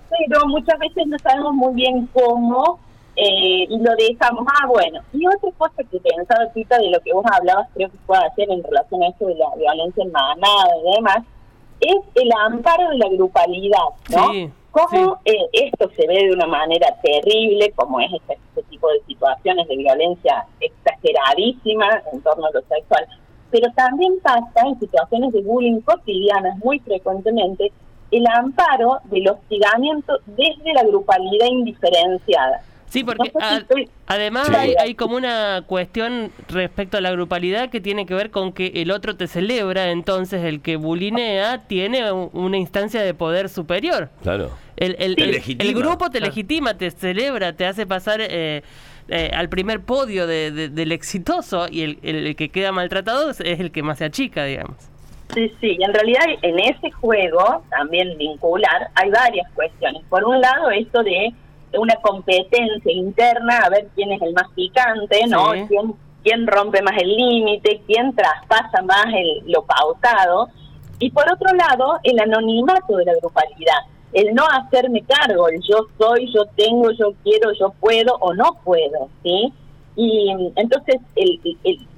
pero 0.10 0.45
muchas 0.48 0.77
veces 0.80 1.07
no 1.07 1.18
sabemos 1.19 1.54
muy 1.54 1.74
bien 1.75 2.07
cómo 2.07 2.80
eh, 3.16 3.68
y 3.69 3.80
lo 3.80 3.95
dejamos, 3.95 4.45
ah, 4.48 4.68
bueno. 4.68 5.00
Y 5.13 5.25
otra 5.25 5.51
cosa 5.57 5.83
que 5.89 6.00
pensaba, 6.00 6.51
Tita, 6.54 6.77
de 6.77 6.89
lo 6.89 7.00
que 7.00 7.13
vos 7.13 7.25
hablabas, 7.31 7.69
creo 7.74 7.89
que 7.89 7.98
puede 8.06 8.25
hacer 8.25 8.50
en 8.50 8.63
relación 8.63 9.01
a 9.04 9.07
esto 9.07 9.28
de 9.28 9.35
la 9.35 9.56
violencia 9.56 10.04
en 10.04 10.11
manada 10.11 10.69
y 10.83 10.95
demás, 10.95 11.19
es 11.80 11.97
el 12.16 12.30
amparo 12.45 12.90
de 12.90 12.97
la 12.97 13.09
grupalidad, 13.09 13.88
¿no? 14.09 14.33
Sí. 14.33 14.52
¿Cómo 14.71 15.19
eh, 15.26 15.49
esto 15.54 15.90
se 15.95 16.07
ve 16.07 16.26
de 16.26 16.31
una 16.31 16.45
manera 16.45 16.95
terrible, 17.02 17.71
como 17.76 17.99
es 17.99 18.14
este, 18.14 18.33
este, 18.33 18.64
tipo 18.69 18.88
de 18.90 19.02
situaciones 19.07 19.68
de 19.68 19.78
violencia 19.78 20.45
exageradísima 20.59 22.04
en 22.14 22.21
torno 22.21 22.45
a 22.45 22.52
lo 22.52 22.61
sexual? 22.61 23.07
Pero 23.49 23.71
también 23.73 24.19
pasa 24.21 24.68
en 24.68 24.80
situaciones 24.80 25.33
de 25.33 25.42
bullying 25.42 25.81
cotidianas 25.81 26.57
muy 26.59 26.80
frecuentemente 26.80 27.71
el 28.11 28.26
amparo 28.28 28.99
del 29.06 29.30
hostigamiento 29.30 30.19
desde 30.26 30.73
la 30.73 30.83
grupalidad 30.83 31.47
indiferenciada. 31.47 32.61
Sí, 32.90 33.04
porque 33.04 33.31
además 34.08 34.50
hay, 34.50 34.96
como 34.96 35.16
una 35.16 35.64
cuestión 35.68 36.31
respecto 36.48 36.98
a 36.98 37.02
la 37.02 37.12
grupalidad 37.12 37.69
que 37.69 37.80
tiene 37.80 38.08
que 38.08 38.16
ver 38.16 38.31
con 38.31 38.52
que 38.52 38.72
el 38.76 38.90
otro 38.90 39.16
te 39.16 39.28
celebra, 39.28 39.92
entonces 39.92 40.44
el 40.44 40.62
que 40.62 40.76
bulinea 40.76 41.68
tiene 41.68 42.12
una 42.12 42.58
instancia 42.58 43.02
de 43.02 43.14
poder 43.14 43.48
superior. 43.50 44.10
Claro. 44.24 44.52
El, 44.76 44.96
el, 44.98 45.74
grupo 45.76 46.10
te 46.10 46.19
legitima, 46.19 46.78
te 46.78 46.90
celebra, 46.90 47.54
te 47.54 47.66
hace 47.66 47.86
pasar 47.86 48.22
eh, 48.22 48.64
eh, 49.10 49.31
al 49.34 49.50
primer 49.50 49.81
podio 49.81 50.26
del 50.26 50.92
exitoso 50.92 51.68
y 51.69 51.98
el, 52.02 52.36
que 52.36 52.50
queda 52.50 52.72
maltratado 52.72 53.30
es 53.30 53.40
el 53.40 53.72
que 53.72 53.84
más 53.84 54.00
se 54.00 54.06
achica, 54.06 54.46
digamos. 54.46 54.78
Sí, 55.34 55.52
sí, 55.62 55.78
y 55.78 55.84
en 55.84 55.94
realidad 55.94 56.24
en 56.42 56.60
ese 56.60 56.90
juego, 56.92 57.64
también 57.69 58.18
vincular, 58.18 58.90
hay 58.96 59.12
varias 59.12 59.48
cuestiones. 59.54 60.02
Por 60.10 60.24
un 60.24 60.42
lado, 60.42 60.72
esto 60.72 61.04
de 61.04 61.34
una 61.78 61.95
competencia 61.97 62.92
interna, 62.92 63.59
a 63.59 63.69
ver 63.69 63.88
quién 63.95 64.11
es 64.11 64.21
el 64.21 64.33
más 64.33 64.49
picante, 64.56 65.26
¿no? 65.28 65.52
¿Quién, 65.68 65.94
quién 66.23 66.47
rompe 66.47 66.81
más 66.81 66.97
el 66.97 67.16
límite, 67.16 67.81
quién 67.85 68.14
traspasa 68.16 68.81
más 68.83 69.06
el, 69.14 69.52
lo 69.52 69.64
pautado. 69.64 70.49
Y 70.99 71.11
por 71.11 71.31
otro 71.31 71.54
lado, 71.56 71.99
el 72.04 72.19
anonimato 72.19 72.97
de 72.97 73.06
la 73.06 73.14
grupalidad, 73.21 73.80
el 74.14 74.33
no 74.33 74.44
hacerme 74.45 75.04
cargo, 75.04 75.47
el 75.47 75.61
yo 75.61 75.88
soy, 75.97 76.31
yo 76.33 76.45
tengo, 76.57 76.92
yo 76.92 77.14
quiero, 77.23 77.52
yo 77.54 77.73
puedo 77.80 78.16
o 78.19 78.33
no 78.33 78.57
puedo, 78.64 79.09
¿sí? 79.23 79.54
Y 79.95 80.52
entonces 80.56 80.97
el, 81.16 81.40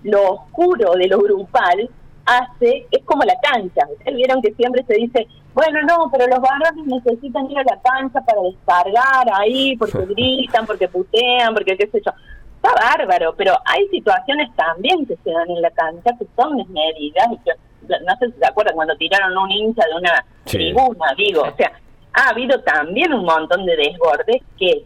lo 0.03 0.33
oscuro 0.33 0.93
de 0.93 1.07
lo 1.07 1.19
grupal 1.19 1.89
hace, 2.25 2.85
es 2.91 3.03
como 3.05 3.23
la 3.23 3.35
cancha. 3.41 3.87
Ustedes 3.91 4.15
vieron 4.15 4.41
que 4.41 4.53
siempre 4.53 4.83
se 4.87 4.95
dice, 4.95 5.27
bueno, 5.53 5.81
no, 5.83 6.09
pero 6.11 6.27
los 6.27 6.39
varones 6.39 6.85
necesitan 6.85 7.49
ir 7.51 7.59
a 7.59 7.63
la 7.63 7.81
cancha 7.81 8.21
para 8.21 8.41
descargar 8.41 9.27
ahí, 9.33 9.75
porque 9.77 10.05
gritan, 10.05 10.65
porque 10.65 10.87
putean, 10.87 11.53
porque 11.53 11.77
qué 11.77 11.87
sé 11.87 12.01
yo. 12.05 12.11
está 12.55 12.73
bárbaro, 12.73 13.33
pero 13.35 13.53
hay 13.65 13.87
situaciones 13.89 14.49
también 14.55 15.05
que 15.05 15.17
se 15.23 15.31
dan 15.31 15.49
en 15.49 15.61
la 15.61 15.71
cancha 15.71 16.15
que 16.17 16.25
son 16.35 16.57
desmedidas 16.57 17.27
y 17.33 17.37
que, 17.39 17.51
no 17.87 18.15
sé 18.19 18.31
si 18.31 18.39
se 18.39 18.47
acuerdan 18.47 18.75
cuando 18.75 18.95
tiraron 18.95 19.37
un 19.37 19.51
hincha 19.51 19.83
de 19.87 19.95
una 19.95 20.25
tribuna, 20.45 21.13
digo, 21.17 21.41
o 21.41 21.55
sea, 21.55 21.71
ha 22.13 22.29
habido 22.29 22.59
también 22.61 23.13
un 23.13 23.25
montón 23.25 23.65
de 23.65 23.75
desbordes 23.75 24.41
que 24.57 24.85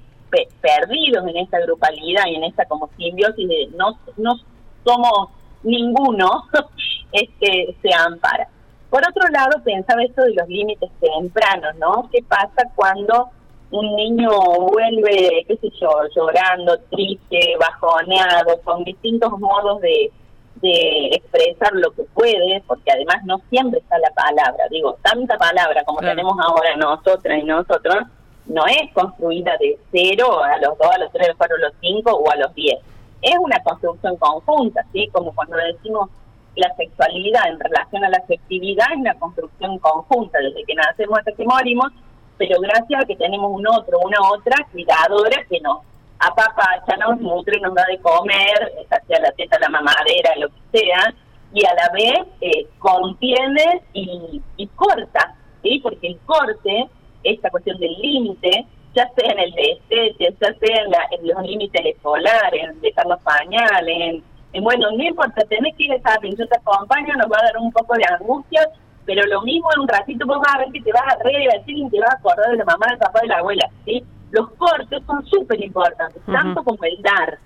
perdidos 0.61 1.27
en 1.27 1.37
esta 1.37 1.59
grupalidad 1.61 2.23
y 2.27 2.35
en 2.35 2.43
esta 2.43 2.65
como 2.65 2.89
simbiosis 2.97 3.47
de 3.47 3.69
no, 3.77 3.97
no 4.17 4.35
somos 4.83 5.29
ninguno, 5.63 6.43
este, 7.11 7.75
se 7.81 7.93
ampara. 7.93 8.47
Por 8.95 9.03
otro 9.09 9.27
lado, 9.27 9.61
pensaba 9.65 10.01
esto 10.03 10.23
de 10.23 10.35
los 10.35 10.47
límites 10.47 10.89
tempranos, 11.01 11.75
¿no? 11.75 12.09
¿Qué 12.13 12.23
pasa 12.23 12.63
cuando 12.75 13.27
un 13.71 13.93
niño 13.93 14.29
vuelve, 14.71 15.43
qué 15.49 15.57
sé 15.57 15.69
yo, 15.81 15.89
llorando, 16.15 16.77
triste, 16.91 17.57
bajoneado, 17.59 18.57
con 18.63 18.85
distintos 18.85 19.37
modos 19.37 19.81
de, 19.81 20.13
de 20.61 21.07
expresar 21.07 21.73
lo 21.73 21.91
que 21.91 22.03
puede, 22.13 22.63
porque 22.65 22.89
además 22.89 23.17
no 23.25 23.41
siempre 23.49 23.81
está 23.81 23.99
la 23.99 24.11
palabra, 24.11 24.63
digo, 24.71 24.97
tanta 25.01 25.37
palabra 25.37 25.83
como 25.83 25.99
tenemos 25.99 26.33
ahora 26.39 26.77
nosotras 26.77 27.37
y 27.37 27.43
nosotros, 27.43 27.97
no 28.45 28.65
es 28.65 28.93
construida 28.93 29.57
de 29.59 29.77
cero 29.91 30.41
a 30.41 30.57
los 30.59 30.77
dos, 30.77 30.89
a 30.89 30.99
los 30.99 31.11
tres, 31.11 31.25
a 31.25 31.29
los 31.31 31.37
cuatro, 31.37 31.57
a 31.57 31.67
los 31.67 31.73
cinco 31.81 32.13
o 32.13 32.31
a 32.31 32.37
los 32.37 32.55
diez. 32.55 32.79
Es 33.21 33.35
una 33.41 33.61
construcción 33.61 34.15
conjunta, 34.15 34.85
¿sí? 34.93 35.09
Como 35.11 35.35
cuando 35.35 35.57
decimos 35.57 36.09
la 36.55 36.73
sexualidad 36.75 37.49
en 37.49 37.59
relación 37.59 38.03
a 38.03 38.09
la 38.09 38.17
afectividad 38.17 38.85
es 38.91 38.97
una 38.97 39.13
construcción 39.15 39.77
conjunta, 39.79 40.39
desde 40.39 40.63
que 40.65 40.75
nacemos 40.75 41.19
hasta 41.19 41.31
que 41.31 41.45
morimos, 41.45 41.91
pero 42.37 42.59
gracias 42.59 43.03
a 43.03 43.05
que 43.05 43.15
tenemos 43.15 43.51
un 43.51 43.67
otro, 43.67 43.99
una 43.99 44.17
otra 44.31 44.55
cuidadora 44.71 45.43
que 45.49 45.59
nos 45.61 45.79
apapacha, 46.19 46.97
nos 46.97 47.19
nutre, 47.19 47.59
nos 47.59 47.73
da 47.73 47.85
de 47.89 47.99
comer, 47.99 48.73
hacia 48.89 49.19
la 49.19 49.31
teta, 49.31 49.59
la 49.59 49.69
mamadera, 49.69 50.35
lo 50.37 50.49
que 50.49 50.79
sea, 50.79 51.13
y 51.53 51.65
a 51.65 51.73
la 51.73 51.89
vez 51.93 52.27
eh, 52.41 52.67
contiene 52.79 53.81
y, 53.93 54.41
y 54.57 54.67
corta, 54.67 55.35
¿sí? 55.63 55.79
porque 55.81 56.07
el 56.07 56.19
corte, 56.25 56.89
esta 57.23 57.49
cuestión 57.49 57.77
del 57.79 57.93
límite, 58.01 58.65
ya 58.95 59.11
sea 59.15 59.31
en 59.31 59.39
el 59.39 59.51
de 59.51 59.71
este, 59.71 60.15
ya 60.19 60.31
sea 60.37 60.83
en, 61.11 61.27
los 61.27 61.41
límites 61.43 61.85
escolares, 61.85 62.63
en 62.63 62.81
dejar 62.81 63.05
los 63.05 63.21
pañales, 63.21 63.97
en, 63.99 64.23
bueno, 64.61 64.89
no 64.91 65.03
importa, 65.03 65.41
tenés 65.49 65.75
que 65.75 65.85
ir 65.85 65.91
a 65.91 65.95
esa 65.95 66.15
yo 66.21 66.47
te 66.47 66.57
acompaño, 66.57 67.13
nos 67.15 67.31
va 67.31 67.37
a 67.39 67.45
dar 67.45 67.57
un 67.59 67.71
poco 67.71 67.95
de 67.95 68.03
angustia, 68.09 68.61
pero 69.05 69.25
lo 69.27 69.41
mismo 69.41 69.69
en 69.75 69.81
un 69.81 69.87
ratito 69.87 70.25
vos 70.25 70.39
vas 70.39 70.55
a 70.55 70.59
ver 70.59 70.71
que 70.71 70.81
te 70.81 70.91
vas 70.91 71.03
a 71.13 71.23
redivertir 71.23 71.77
y 71.77 71.89
te 71.89 71.99
vas 71.99 72.11
a 72.11 72.17
acordar 72.17 72.51
de 72.51 72.57
la 72.57 72.65
mamá, 72.65 72.85
del 72.89 72.97
papá, 72.97 73.19
de 73.21 73.27
la 73.27 73.37
abuela, 73.37 73.69
¿sí? 73.85 74.03
Los 74.31 74.49
cortes 74.51 75.01
son 75.05 75.25
súper 75.27 75.63
importantes, 75.63 76.21
tanto 76.25 76.63
como 76.63 76.83
el 76.83 77.01
dar. 77.01 77.39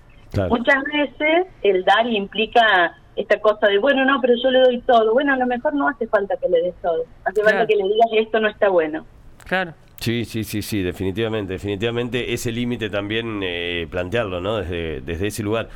Muchas 0.48 0.82
veces 0.84 1.46
el 1.62 1.84
dar 1.84 2.06
implica 2.06 2.96
esta 3.16 3.38
cosa 3.40 3.66
de, 3.66 3.78
bueno, 3.78 4.04
no, 4.04 4.20
pero 4.20 4.34
yo 4.42 4.50
le 4.50 4.60
doy 4.60 4.80
todo. 4.82 5.12
Bueno, 5.12 5.34
a 5.34 5.36
lo 5.36 5.46
mejor 5.46 5.74
no 5.74 5.88
hace 5.88 6.06
falta 6.06 6.36
que 6.36 6.48
le 6.48 6.62
des 6.62 6.74
todo. 6.80 7.04
Hace 7.24 7.42
falta 7.42 7.66
que 7.66 7.76
le 7.76 7.84
digas 7.84 8.06
esto 8.12 8.40
no 8.40 8.48
está 8.48 8.68
bueno. 8.68 9.04
Claro. 9.44 9.74
Sí, 10.00 10.24
sí, 10.24 10.44
sí, 10.44 10.62
sí, 10.62 10.82
definitivamente, 10.82 11.52
definitivamente 11.52 12.32
ese 12.32 12.50
límite 12.50 12.88
también 12.88 13.40
eh, 13.42 13.86
plantearlo, 13.90 14.40
¿no? 14.40 14.56
Desde, 14.56 15.02
desde 15.02 15.26
ese 15.26 15.42
lugar. 15.42 15.68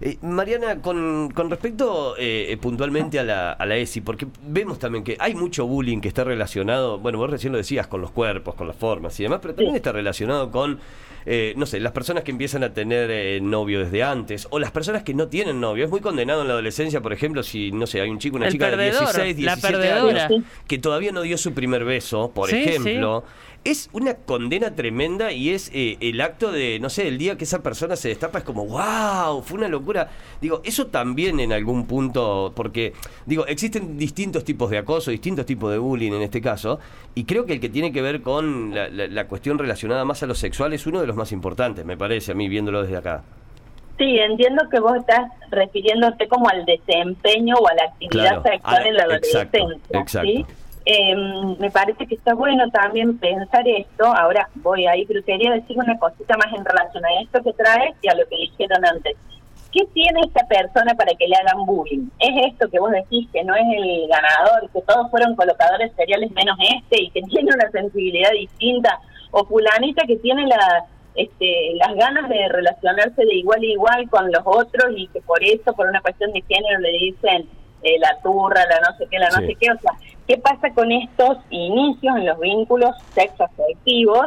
Eh, 0.00 0.16
Mariana, 0.22 0.80
con, 0.80 1.30
con 1.34 1.50
respecto 1.50 2.14
eh, 2.18 2.56
puntualmente 2.60 3.18
a 3.18 3.24
la, 3.24 3.52
a 3.52 3.66
la 3.66 3.76
ESI, 3.76 4.00
porque 4.00 4.26
vemos 4.46 4.78
también 4.78 5.04
que 5.04 5.16
hay 5.18 5.34
mucho 5.34 5.66
bullying 5.66 6.00
que 6.00 6.08
está 6.08 6.24
relacionado, 6.24 6.98
bueno, 6.98 7.18
vos 7.18 7.30
recién 7.30 7.52
lo 7.52 7.58
decías, 7.58 7.86
con 7.86 8.00
los 8.00 8.10
cuerpos, 8.10 8.54
con 8.54 8.66
las 8.66 8.76
formas 8.76 9.18
y 9.18 9.24
demás, 9.24 9.40
pero 9.42 9.54
también 9.54 9.76
está 9.76 9.92
relacionado 9.92 10.50
con, 10.50 10.78
eh, 11.26 11.54
no 11.56 11.66
sé, 11.66 11.80
las 11.80 11.92
personas 11.92 12.22
que 12.22 12.30
empiezan 12.30 12.62
a 12.62 12.72
tener 12.72 13.42
novio 13.42 13.80
desde 13.80 14.02
antes, 14.02 14.46
o 14.50 14.58
las 14.58 14.70
personas 14.70 15.02
que 15.02 15.14
no 15.14 15.28
tienen 15.28 15.60
novio. 15.60 15.84
Es 15.84 15.90
muy 15.90 16.00
condenado 16.00 16.42
en 16.42 16.48
la 16.48 16.54
adolescencia, 16.54 17.00
por 17.00 17.12
ejemplo, 17.12 17.42
si, 17.42 17.72
no 17.72 17.86
sé, 17.86 18.00
hay 18.00 18.10
un 18.10 18.18
chico, 18.18 18.36
una 18.36 18.50
chica 18.50 18.70
de 18.70 18.90
16, 18.90 19.36
17 19.36 19.92
años 19.92 20.42
que 20.66 20.78
todavía 20.78 21.12
no 21.12 21.22
dio 21.22 21.36
su 21.38 21.52
primer 21.52 21.84
beso, 21.84 22.30
por 22.32 22.50
ejemplo 22.52 23.24
es 23.64 23.90
una 23.92 24.14
condena 24.14 24.74
tremenda 24.74 25.32
y 25.32 25.50
es 25.50 25.70
eh, 25.74 25.96
el 26.00 26.20
acto 26.20 26.52
de, 26.52 26.78
no 26.80 26.88
sé, 26.90 27.08
el 27.08 27.18
día 27.18 27.36
que 27.36 27.44
esa 27.44 27.62
persona 27.62 27.96
se 27.96 28.08
destapa 28.08 28.38
es 28.38 28.44
como, 28.44 28.66
wow, 28.66 29.42
fue 29.42 29.58
una 29.58 29.68
locura. 29.68 30.08
Digo, 30.40 30.62
eso 30.64 30.86
también 30.86 31.40
en 31.40 31.52
algún 31.52 31.86
punto, 31.86 32.52
porque, 32.54 32.92
digo, 33.26 33.46
existen 33.46 33.98
distintos 33.98 34.44
tipos 34.44 34.70
de 34.70 34.78
acoso, 34.78 35.10
distintos 35.10 35.44
tipos 35.44 35.70
de 35.70 35.78
bullying 35.78 36.12
en 36.12 36.22
este 36.22 36.40
caso, 36.40 36.78
y 37.14 37.24
creo 37.24 37.46
que 37.46 37.54
el 37.54 37.60
que 37.60 37.68
tiene 37.68 37.92
que 37.92 38.00
ver 38.00 38.22
con 38.22 38.74
la, 38.74 39.26
cuestión 39.26 39.58
relacionada 39.58 40.04
más 40.04 40.22
a 40.22 40.26
lo 40.26 40.34
sexual 40.34 40.72
es 40.72 40.86
uno 40.86 41.00
de 41.00 41.06
los 41.06 41.16
más 41.16 41.32
importantes, 41.32 41.84
me 41.84 41.96
parece 41.96 42.32
a 42.32 42.34
mí, 42.34 42.48
viéndolo 42.48 42.82
desde 42.82 42.96
acá. 42.96 43.22
Sí, 43.98 44.16
entiendo 44.18 44.62
que 44.70 44.78
vos 44.78 44.96
estás 44.96 45.28
refiriéndote 45.50 46.28
como 46.28 46.48
al 46.48 46.64
desempeño 46.64 47.56
o 47.56 47.68
a 47.68 47.74
la 47.74 47.82
actividad 47.84 48.42
sexual 48.44 48.86
en 48.86 48.94
la 48.94 49.02
adolescencia. 49.02 49.78
Exacto, 49.90 50.46
eh, 50.90 51.14
me 51.58 51.70
parece 51.70 52.06
que 52.06 52.14
está 52.14 52.32
bueno 52.32 52.70
también 52.70 53.18
pensar 53.18 53.68
esto. 53.68 54.06
Ahora 54.06 54.48
voy 54.54 54.86
ahí, 54.86 55.04
pero 55.04 55.22
quería 55.22 55.52
decir 55.52 55.76
una 55.78 55.98
cosita 55.98 56.34
más 56.38 56.50
en 56.56 56.64
relación 56.64 57.04
a 57.04 57.20
esto 57.20 57.42
que 57.42 57.52
traes 57.52 57.94
y 58.00 58.08
a 58.08 58.14
lo 58.14 58.26
que 58.26 58.36
dijeron 58.36 58.82
antes. 58.86 59.14
¿Qué 59.70 59.84
tiene 59.92 60.20
esta 60.24 60.46
persona 60.46 60.94
para 60.94 61.12
que 61.14 61.28
le 61.28 61.36
hagan 61.36 61.66
bullying? 61.66 62.08
¿Es 62.18 62.52
esto 62.52 62.70
que 62.70 62.80
vos 62.80 62.90
decís 62.90 63.28
que 63.34 63.44
no 63.44 63.54
es 63.54 63.66
el 63.76 64.08
ganador, 64.08 64.70
que 64.72 64.80
todos 64.80 65.10
fueron 65.10 65.36
colocadores 65.36 65.92
seriales 65.94 66.30
menos 66.30 66.56
este 66.58 67.02
y 67.02 67.10
que 67.10 67.20
tiene 67.28 67.52
una 67.52 67.70
sensibilidad 67.70 68.30
distinta? 68.30 68.98
¿O 69.30 69.44
fulanita 69.44 70.06
que 70.06 70.16
tiene 70.16 70.46
la, 70.46 70.86
este, 71.16 71.74
las 71.74 71.94
ganas 71.96 72.30
de 72.30 72.48
relacionarse 72.48 73.26
de 73.26 73.34
igual 73.34 73.60
a 73.60 73.66
igual 73.66 74.08
con 74.08 74.32
los 74.32 74.42
otros 74.42 74.86
y 74.96 75.06
que 75.08 75.20
por 75.20 75.44
eso, 75.44 75.74
por 75.74 75.86
una 75.86 76.00
cuestión 76.00 76.32
de 76.32 76.40
género, 76.48 76.80
le 76.80 76.92
dicen 76.92 77.46
eh, 77.82 77.98
la 77.98 78.18
turra, 78.22 78.64
la 78.70 78.80
no 78.88 78.96
sé 78.96 79.06
qué, 79.10 79.18
la 79.18 79.28
no 79.28 79.46
sé 79.46 79.54
qué? 79.54 79.70
O 79.70 79.78
sea, 79.80 79.92
¿Qué 80.28 80.36
pasa 80.36 80.68
con 80.74 80.92
estos 80.92 81.38
inicios 81.48 82.14
en 82.16 82.26
los 82.26 82.38
vínculos 82.38 82.94
sexoafectivos 83.14 84.26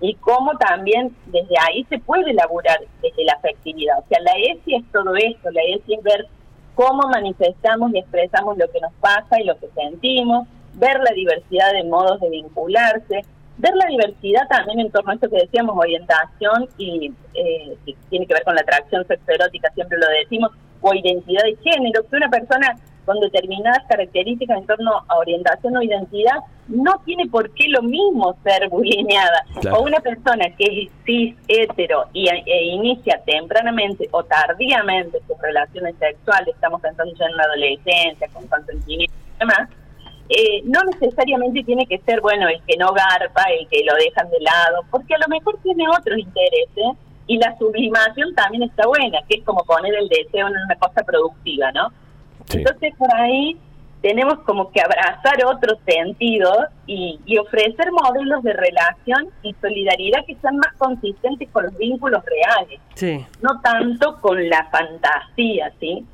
y 0.00 0.14
cómo 0.14 0.52
también 0.56 1.14
desde 1.26 1.56
ahí 1.66 1.84
se 1.88 1.98
puede 1.98 2.30
elaborar 2.30 2.78
desde 3.02 3.24
la 3.24 3.32
afectividad? 3.32 3.98
O 3.98 4.04
sea, 4.08 4.20
la 4.20 4.30
ESI 4.30 4.76
es 4.76 4.84
todo 4.92 5.12
esto, 5.16 5.50
la 5.50 5.60
ESI 5.62 5.94
es 5.94 6.02
ver 6.04 6.28
cómo 6.76 7.08
manifestamos 7.08 7.92
y 7.92 7.98
expresamos 7.98 8.56
lo 8.58 8.70
que 8.70 8.80
nos 8.80 8.92
pasa 9.00 9.40
y 9.40 9.44
lo 9.44 9.58
que 9.58 9.68
sentimos, 9.74 10.46
ver 10.74 11.00
la 11.00 11.12
diversidad 11.16 11.72
de 11.72 11.82
modos 11.82 12.20
de 12.20 12.30
vincularse, 12.30 13.22
ver 13.58 13.74
la 13.74 13.86
diversidad 13.86 14.46
también 14.48 14.78
en 14.78 14.92
torno 14.92 15.10
a 15.10 15.14
esto 15.14 15.28
que 15.28 15.40
decíamos, 15.40 15.76
orientación 15.76 16.68
y 16.78 17.12
eh, 17.34 17.76
que 17.84 17.96
tiene 18.08 18.24
que 18.24 18.34
ver 18.34 18.44
con 18.44 18.54
la 18.54 18.60
atracción 18.60 19.04
sexoerótica, 19.04 19.68
siempre 19.74 19.98
lo 19.98 20.06
decimos, 20.10 20.52
o 20.80 20.94
identidad 20.94 21.42
de 21.42 21.56
género, 21.56 22.06
que 22.08 22.16
una 22.16 22.30
persona 22.30 22.78
con 23.10 23.18
determinadas 23.18 23.82
características 23.88 24.58
en 24.58 24.66
torno 24.66 24.92
a 25.08 25.18
orientación 25.18 25.76
o 25.76 25.82
identidad, 25.82 26.36
no 26.68 26.92
tiene 27.04 27.26
por 27.26 27.52
qué 27.54 27.68
lo 27.68 27.82
mismo 27.82 28.36
ser 28.44 28.68
bulineada. 28.68 29.44
O 29.72 29.82
una 29.82 29.98
persona 29.98 30.44
que 30.56 30.64
es 30.84 30.92
cis, 31.04 31.34
hetero 31.48 32.04
y, 32.12 32.28
e 32.28 32.64
inicia 32.66 33.20
tempranamente 33.26 34.08
o 34.12 34.22
tardíamente 34.22 35.18
sus 35.26 35.36
relaciones 35.42 35.96
sexuales, 35.98 36.54
estamos 36.54 36.80
pensando 36.80 37.12
ya 37.18 37.26
en 37.26 37.36
la 37.36 37.42
adolescencia, 37.42 38.28
con 38.32 38.46
consentimiento 38.46 39.12
y 39.12 39.38
demás, 39.40 39.68
eh, 40.28 40.62
no 40.66 40.80
necesariamente 40.84 41.64
tiene 41.64 41.86
que 41.86 41.98
ser, 42.06 42.20
bueno, 42.20 42.46
el 42.46 42.62
que 42.62 42.76
no 42.76 42.92
garpa, 42.92 43.42
el 43.58 43.66
que 43.66 43.82
lo 43.84 43.96
dejan 43.96 44.30
de 44.30 44.38
lado, 44.38 44.84
porque 44.92 45.16
a 45.16 45.18
lo 45.18 45.26
mejor 45.26 45.58
tiene 45.64 45.88
otros 45.88 46.16
intereses 46.16 46.96
y 47.26 47.38
la 47.38 47.58
sublimación 47.58 48.32
también 48.36 48.62
está 48.62 48.86
buena, 48.86 49.18
que 49.28 49.38
es 49.38 49.44
como 49.44 49.64
poner 49.64 49.96
el 49.96 50.08
deseo 50.08 50.46
en 50.46 50.54
una 50.54 50.76
cosa 50.78 51.02
productiva, 51.02 51.72
¿no? 51.72 51.88
Entonces 52.48 52.94
por 52.96 53.14
ahí 53.14 53.58
tenemos 54.02 54.38
como 54.40 54.70
que 54.70 54.80
abrazar 54.80 55.44
otros 55.44 55.78
sentidos 55.86 56.56
y, 56.86 57.20
y, 57.26 57.38
ofrecer 57.38 57.92
modelos 57.92 58.42
de 58.42 58.54
relación 58.54 59.28
y 59.42 59.54
solidaridad 59.60 60.24
que 60.26 60.36
sean 60.36 60.56
más 60.56 60.72
consistentes 60.78 61.48
con 61.50 61.64
los 61.64 61.76
vínculos 61.76 62.22
reales, 62.24 62.80
no 63.42 63.60
tanto 63.60 64.20
con 64.20 64.48
la 64.48 64.68
fantasía, 64.70 65.72
¿sí? 65.80 66.06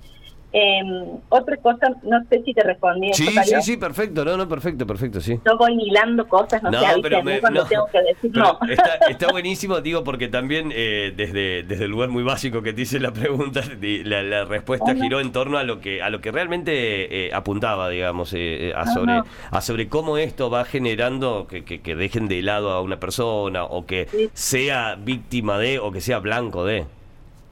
Eh, 0.59 0.81
otra 1.29 1.59
cosa, 1.59 1.89
no 2.03 2.19
sé 2.31 2.43
si 2.43 2.55
te 2.55 2.63
respondí. 2.63 3.13
Sí, 3.13 3.27
sí, 3.45 3.55
sí, 3.61 3.77
perfecto, 3.77 4.25
no, 4.25 4.39
no, 4.39 4.49
perfecto, 4.49 4.87
perfecto, 4.87 5.21
sí. 5.21 5.39
Yo 5.45 5.59
voy 5.59 5.75
hilando 5.79 6.27
cosas, 6.27 6.63
no, 6.63 6.73
sé, 6.73 6.87
pero 7.03 7.21
cuando 7.43 7.67
tengo 7.67 7.87
que 7.93 8.01
decir 8.01 8.31
no. 8.35 8.59
Está, 9.07 9.29
buenísimo, 9.31 9.83
digo, 9.83 10.03
porque 10.03 10.29
también 10.29 10.73
eh, 10.75 11.13
desde, 11.15 11.63
desde 11.63 11.85
el 11.85 11.91
lugar 11.91 12.09
muy 12.09 12.23
básico 12.23 12.63
que 12.63 12.73
te 12.73 12.83
hice 12.83 12.99
la 13.01 13.13
pregunta, 13.13 13.61
la, 14.05 14.23
la 14.23 14.45
respuesta 14.47 14.95
giró 14.95 15.21
en 15.21 15.31
torno 15.31 15.59
a 15.59 15.63
lo 15.63 15.79
que 15.81 16.01
a 16.01 16.09
lo 16.09 16.23
que 16.23 16.33
realmente 16.33 17.27
eh, 17.27 17.35
apuntaba, 17.35 17.91
digamos, 17.91 18.33
eh, 18.33 18.73
a, 18.75 18.87
sobre, 18.87 19.21
a 19.51 19.61
sobre 19.61 19.89
cómo 19.89 20.17
esto 20.17 20.49
va 20.49 20.65
generando 20.65 21.47
que, 21.49 21.65
que, 21.65 21.97
dejen 21.97 22.29
de 22.29 22.41
lado 22.41 22.71
a 22.71 22.81
una 22.81 22.99
persona 22.99 23.65
o 23.65 23.85
que 23.85 24.31
sea 24.33 24.97
víctima 24.97 25.59
de 25.59 25.79
o 25.81 25.93
que 25.93 26.01
sea 26.01 26.19
blanco 26.19 26.65
de. 26.65 26.87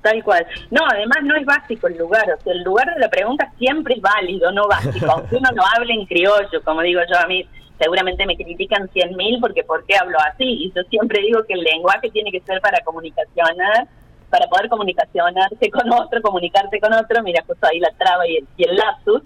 Tal 0.05 0.23
cual. 0.23 0.47
No, 0.71 0.83
además 0.87 1.17
no 1.23 1.35
es 1.35 1.47
básico 1.47 1.87
el 1.87 1.97
lugar, 1.97 2.31
o 2.31 2.39
sea, 2.43 2.53
el 2.53 2.63
lugar 2.63 2.93
de 2.93 3.01
la 3.01 3.09
pregunta 3.09 3.51
siempre 3.57 3.95
es 3.95 4.03
válido, 4.03 4.53
no 4.53 4.69
básico, 4.69 5.07
aunque 5.11 5.37
uno 5.37 5.49
no 5.55 5.63
hable 5.75 5.95
en 5.95 6.05
criollo, 6.05 6.63
como 6.63 6.83
digo 6.83 7.01
yo, 7.11 7.19
a 7.19 7.27
mí 7.27 7.49
seguramente 7.79 8.27
me 8.27 8.37
critican 8.37 8.87
cien 8.91 9.17
mil 9.17 9.41
porque 9.41 9.65
¿por 9.65 9.83
qué 9.87 9.97
hablo 9.97 10.19
así? 10.31 10.45
Y 10.45 10.73
yo 10.77 10.83
siempre 10.91 11.23
digo 11.23 11.43
que 11.45 11.55
el 11.55 11.63
lenguaje 11.63 12.11
tiene 12.11 12.31
que 12.31 12.43
ser 12.43 12.61
para 12.61 12.85
comunicacionar, 12.85 13.89
para 14.29 14.47
poder 14.47 14.69
comunicacionarse 14.69 15.71
con 15.71 15.91
otro, 15.91 16.21
comunicarte 16.21 16.79
con 16.81 16.93
otro, 16.93 17.23
mira, 17.23 17.43
justo 17.47 17.67
ahí 17.67 17.81
la 17.81 17.91
traba 17.97 18.29
y 18.29 18.37
el, 18.37 18.47
y 18.59 18.69
el 18.69 18.77
lapsus. 18.77 19.23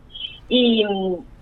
Y, 0.49 0.85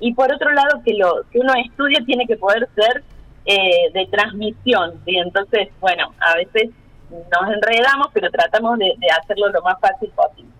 y 0.00 0.14
por 0.14 0.32
otro 0.32 0.50
lado, 0.52 0.80
que 0.82 0.94
lo 0.94 1.24
que 1.30 1.40
uno 1.40 1.52
estudia 1.62 2.00
tiene 2.06 2.26
que 2.26 2.38
poder 2.38 2.66
ser 2.74 3.04
eh, 3.44 3.90
de 3.92 4.06
transmisión, 4.06 4.94
y 5.04 5.18
entonces, 5.18 5.68
bueno, 5.78 6.14
a 6.20 6.36
veces 6.36 6.70
nos 7.10 7.54
enredamos, 7.54 8.08
pero 8.12 8.30
tratamos 8.30 8.78
de, 8.78 8.96
hacerlo 9.20 9.48
lo 9.50 9.62
más 9.62 9.78
fácil 9.80 10.10
posible. 10.10 10.50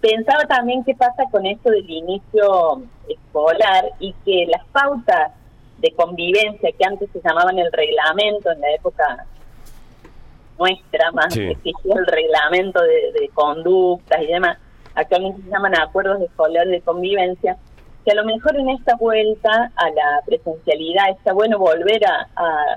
Pensaba 0.00 0.44
también 0.44 0.82
qué 0.84 0.94
pasa 0.94 1.24
con 1.30 1.44
esto 1.44 1.70
del 1.70 1.88
inicio 1.88 2.82
escolar 3.08 3.84
y 3.98 4.14
que 4.24 4.46
las 4.46 4.64
pautas 4.68 5.32
de 5.78 5.92
convivencia 5.92 6.72
que 6.72 6.84
antes 6.84 7.10
se 7.12 7.20
llamaban 7.20 7.58
el 7.58 7.70
reglamento 7.72 8.50
en 8.50 8.60
la 8.60 8.70
época 8.72 9.26
nuestra, 10.58 11.10
más 11.12 11.34
que 11.34 11.52
existía 11.52 11.94
el 11.96 12.06
reglamento 12.06 12.80
de, 12.82 13.12
de, 13.18 13.28
conductas 13.32 14.22
y 14.22 14.26
demás, 14.26 14.58
actualmente 14.94 15.42
se 15.42 15.50
llaman 15.50 15.78
acuerdos 15.78 16.20
escolares 16.20 16.70
de 16.70 16.80
convivencia, 16.82 17.56
que 18.04 18.12
a 18.12 18.14
lo 18.14 18.24
mejor 18.24 18.56
en 18.56 18.70
esta 18.70 18.96
vuelta 18.96 19.70
a 19.76 19.90
la 19.90 20.22
presencialidad 20.24 21.10
está 21.10 21.32
bueno 21.32 21.58
volver 21.58 22.02
a, 22.06 22.26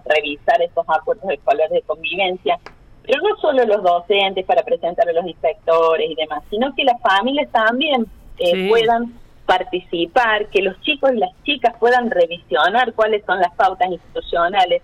revisar 0.06 0.62
estos 0.62 0.86
acuerdos 0.88 1.30
escolares 1.32 1.72
de 1.72 1.82
convivencia, 1.84 2.60
pero 3.06 3.22
no 3.22 3.36
solo 3.38 3.66
los 3.66 3.84
docentes 3.84 4.46
para 4.46 4.64
presentar 4.64 5.08
a 5.08 5.14
los 5.14 5.26
inspectores 5.26 6.10
y 6.10 6.16
demás, 6.16 6.44
sino 6.50 6.74
que 6.76 6.84
las 6.84 7.00
familias 7.02 7.50
también 7.52 8.06
eh, 8.40 8.70
puedan 8.70 9.14
participar, 9.46 10.48
que 10.48 10.62
los 10.62 10.80
chicos 10.82 11.12
y 11.14 11.18
las 11.18 11.32
chicas 11.44 11.76
puedan 11.80 12.10
revisionar 12.10 12.94
cuáles 12.94 13.26
son 13.26 13.40
las 13.40 13.54
pautas 13.56 13.92
institucionales, 13.92 14.82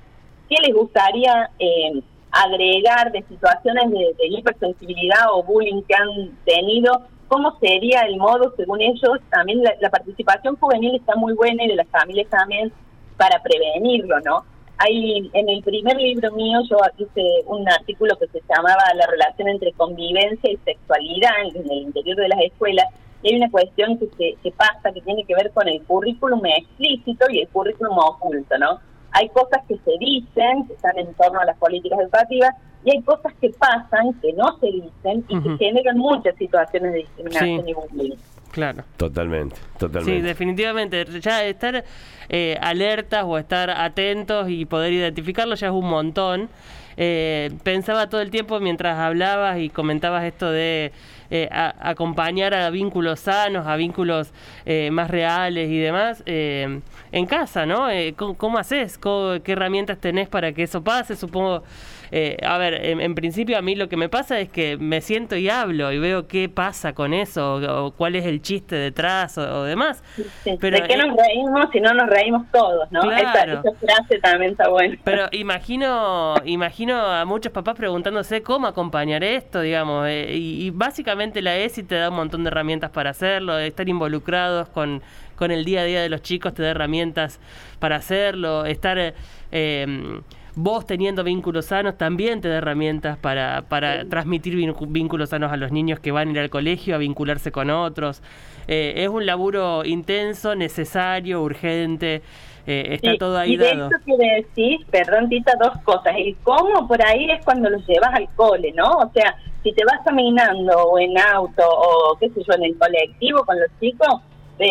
qué 0.50 0.56
les 0.62 0.76
gustaría 0.76 1.50
eh, 1.60 2.02
agregar 2.32 3.12
de 3.12 3.24
situaciones 3.24 3.90
de, 3.90 4.14
de 4.18 4.28
hipersensibilidad 4.28 5.32
o 5.32 5.44
bullying 5.44 5.82
que 5.84 5.96
han 5.96 6.38
tenido 6.46 7.08
cómo 7.30 7.58
sería 7.60 8.02
el 8.02 8.18
modo, 8.18 8.54
según 8.58 8.82
ellos, 8.82 9.20
también 9.30 9.62
la, 9.64 9.90
participación 9.90 10.58
juvenil 10.58 10.96
está 10.96 11.16
muy 11.16 11.34
buena 11.34 11.64
y 11.64 11.68
de 11.70 11.76
las 11.76 11.88
familias 11.88 12.28
también 12.30 12.74
para 13.16 13.42
prevenirlo, 13.42 14.20
¿no? 14.22 14.44
Hay, 14.82 15.30
en 15.34 15.50
el 15.50 15.62
primer 15.62 15.98
libro 15.98 16.32
mío 16.32 16.62
yo 16.70 16.78
hice 16.98 17.22
un 17.48 17.68
artículo 17.68 18.18
que 18.18 18.28
se 18.28 18.42
llamaba 18.48 18.82
La 18.96 19.08
relación 19.08 19.50
entre 19.50 19.74
convivencia 19.74 20.50
y 20.50 20.58
sexualidad 20.64 21.32
en 21.54 21.70
el 21.70 21.82
interior 21.84 22.16
de 22.16 22.30
las 22.30 22.40
escuelas, 22.40 22.86
y 23.22 23.30
hay 23.30 23.36
una 23.36 23.52
cuestión 23.52 24.00
que, 24.00 24.36
que 24.42 24.52
pasa 24.52 24.94
que 24.94 25.02
tiene 25.02 25.26
que 25.26 25.36
ver 25.36 25.52
con 25.52 25.68
el 25.68 25.84
currículum 25.84 26.46
explícito 26.46 27.26
y 27.30 27.42
el 27.42 27.50
currículum 27.50 27.98
oculto, 27.98 28.58
¿no? 28.58 28.80
Hay 29.12 29.28
cosas 29.30 29.66
que 29.68 29.78
se 29.80 29.98
dicen, 30.00 30.66
que 30.68 30.74
están 30.74 30.98
en 30.98 31.14
torno 31.16 31.42
a 31.42 31.46
las 31.46 31.58
políticas 31.58 32.00
educativas, 32.00 32.56
y 32.84 32.92
hay 32.92 33.02
cosas 33.02 33.34
que 33.42 33.50
pasan 33.50 34.14
que 34.22 34.34
no 34.34 34.58
se 34.60 34.68
dicen 34.68 35.26
y 35.28 35.42
que 35.42 35.58
generan 35.58 35.98
muchas 35.98 36.36
situaciones 36.36 36.94
de 36.94 37.00
discriminación 37.00 37.68
y 37.68 37.74
bullying. 37.74 38.16
Claro. 38.52 38.84
Totalmente, 38.98 39.56
totalmente. 39.78 40.20
Sí, 40.20 40.26
definitivamente. 40.26 41.06
Ya 41.22 41.44
estar 41.44 41.84
eh, 42.30 42.58
alertas 42.62 43.24
o 43.26 43.38
estar 43.38 43.70
atentos 43.70 44.50
y 44.50 44.66
poder 44.66 44.94
identificarlo 44.94 45.56
ya 45.56 45.68
es 45.68 45.74
un 45.74 45.90
montón. 45.90 46.50
Eh, 46.98 47.52
pensaba 47.64 48.10
todo 48.10 48.22
el 48.22 48.30
tiempo 48.30 48.60
mientras 48.60 48.98
hablabas 48.98 49.60
y 49.60 49.70
comentabas 49.70 50.26
esto 50.26 50.52
de 50.52 50.92
eh, 51.30 51.48
acompañar 51.52 52.54
a 52.54 52.70
vínculos 52.72 53.22
sanos, 53.22 53.68
a 53.68 53.76
vínculos 53.78 54.34
eh, 54.66 54.90
más 54.92 55.10
reales 55.10 55.70
y 55.70 55.78
demás, 55.78 56.24
en 56.26 57.26
casa, 57.28 57.66
¿no? 57.66 57.88
¿cómo, 58.16 58.58
haces? 58.58 58.98
¿Qué 58.98 59.52
herramientas 59.52 60.00
tenés 60.00 60.28
para 60.28 60.52
que 60.52 60.64
eso 60.64 60.84
pase? 60.84 61.16
Supongo 61.16 61.64
eh, 62.12 62.38
a 62.44 62.58
ver, 62.58 62.69
en, 62.74 63.16
principio 63.16 63.58
a 63.58 63.62
mí 63.62 63.76
lo 63.76 63.90
que 63.90 63.98
me 63.98 64.10
pasa 64.10 64.40
es 64.40 64.50
que 64.50 64.78
me 64.78 65.02
siento 65.02 65.36
y 65.36 65.50
hablo 65.50 65.92
y 65.92 66.00
veo 66.00 66.28
qué 66.28 66.50
pasa 66.50 66.94
con 66.94 67.14
eso, 67.14 67.56
o, 67.56 67.92
cuál 67.92 68.16
es 68.16 68.26
el 68.26 68.42
chiste 68.42 68.76
detrás 68.76 69.38
o, 69.38 69.64
demás. 69.64 70.04
Pero, 70.44 70.78
¿De 70.78 70.88
qué 70.88 70.98
nos 70.98 71.16
reímos 71.16 71.68
si 71.72 71.80
no 71.80 71.94
nos 71.94 72.10
reímos 72.10 72.46
todos, 72.52 72.92
no? 72.92 73.12
Esa, 73.12 73.62
frase 73.80 74.20
también 74.22 74.52
está 74.52 74.70
buena. 74.70 74.98
Pero 75.04 75.28
imagino, 75.32 76.36
imagino 76.46 76.96
a 76.98 77.26
muchos 77.26 77.52
papás 77.52 77.76
preguntándose 77.76 78.42
cómo 78.42 78.68
acompañar 78.68 79.24
esto, 79.24 79.62
digamos, 79.62 80.08
eh, 80.08 80.28
y, 80.34 80.70
básicamente 80.72 81.42
la 81.42 81.58
ESI 81.58 81.84
te 81.84 81.96
da 81.96 82.10
un 82.10 82.16
montón 82.16 82.44
de 82.44 82.50
herramientas 82.50 82.90
para 82.92 83.10
hacerlo, 83.10 83.58
estar 83.60 83.88
involucrados 83.90 84.70
con, 84.70 85.02
con 85.36 85.52
el 85.52 85.66
día 85.66 85.82
a 85.82 85.84
día 85.86 86.02
de 86.02 86.10
los 86.10 86.22
chicos 86.22 86.54
te 86.54 86.64
da 86.64 86.70
herramientas 86.70 87.40
para 87.80 87.98
hacerlo, 87.98 88.66
estar... 88.66 89.14
Eh, 89.52 90.22
vos 90.62 90.86
teniendo 90.86 91.24
vínculos 91.24 91.68
sanos 91.68 91.98
también 91.98 92.42
te 92.42 92.50
da 92.50 92.58
herramientas 92.58 93.18
para, 93.18 93.64
para 93.70 94.04
transmitir 94.10 94.56
vínculos 94.56 95.30
sanos 95.30 95.54
a 95.54 95.58
los 95.58 95.72
niños 95.72 96.02
que 96.02 96.12
van 96.12 96.28
a 96.28 96.32
ir 96.32 96.40
al 96.40 96.50
colegio, 96.50 96.96
a 96.96 96.98
vincularse 96.98 97.52
con 97.52 97.70
otros. 97.70 98.22
Eh, 98.68 98.94
es 98.98 99.08
un 99.08 99.26
laburo 99.26 99.86
intenso, 99.86 100.56
necesario, 100.56 101.42
urgente. 101.42 102.22
Eh, 102.68 102.96
está 102.96 103.18
todo 103.18 103.38
ahí 103.38 103.54
y 103.54 103.58
de 103.58 103.72
eso 103.72 103.90
quiere 104.04 104.44
decir, 104.44 104.86
perdón, 104.92 105.30
Tita, 105.30 105.54
dos 105.60 105.82
cosas. 105.84 106.14
El 106.18 106.36
cómo 106.44 106.88
por 106.88 107.02
ahí 107.04 107.32
es 107.32 107.44
cuando 107.46 107.70
los 107.70 107.88
llevas 107.88 108.14
al 108.14 108.28
cole, 108.36 108.74
¿no? 108.74 108.92
O 108.92 109.10
sea, 109.14 109.36
si 109.64 109.72
te 109.72 109.84
vas 109.86 110.02
caminando 110.04 110.74
o 110.78 111.00
en 111.00 111.18
auto 111.18 111.64
o 111.66 112.18
qué 112.20 112.30
sé 112.30 112.42
yo, 112.46 112.54
en 112.56 112.66
el 112.66 112.78
colectivo 112.78 113.46
con 113.46 113.58
los 113.60 113.70
chicos, 113.80 114.22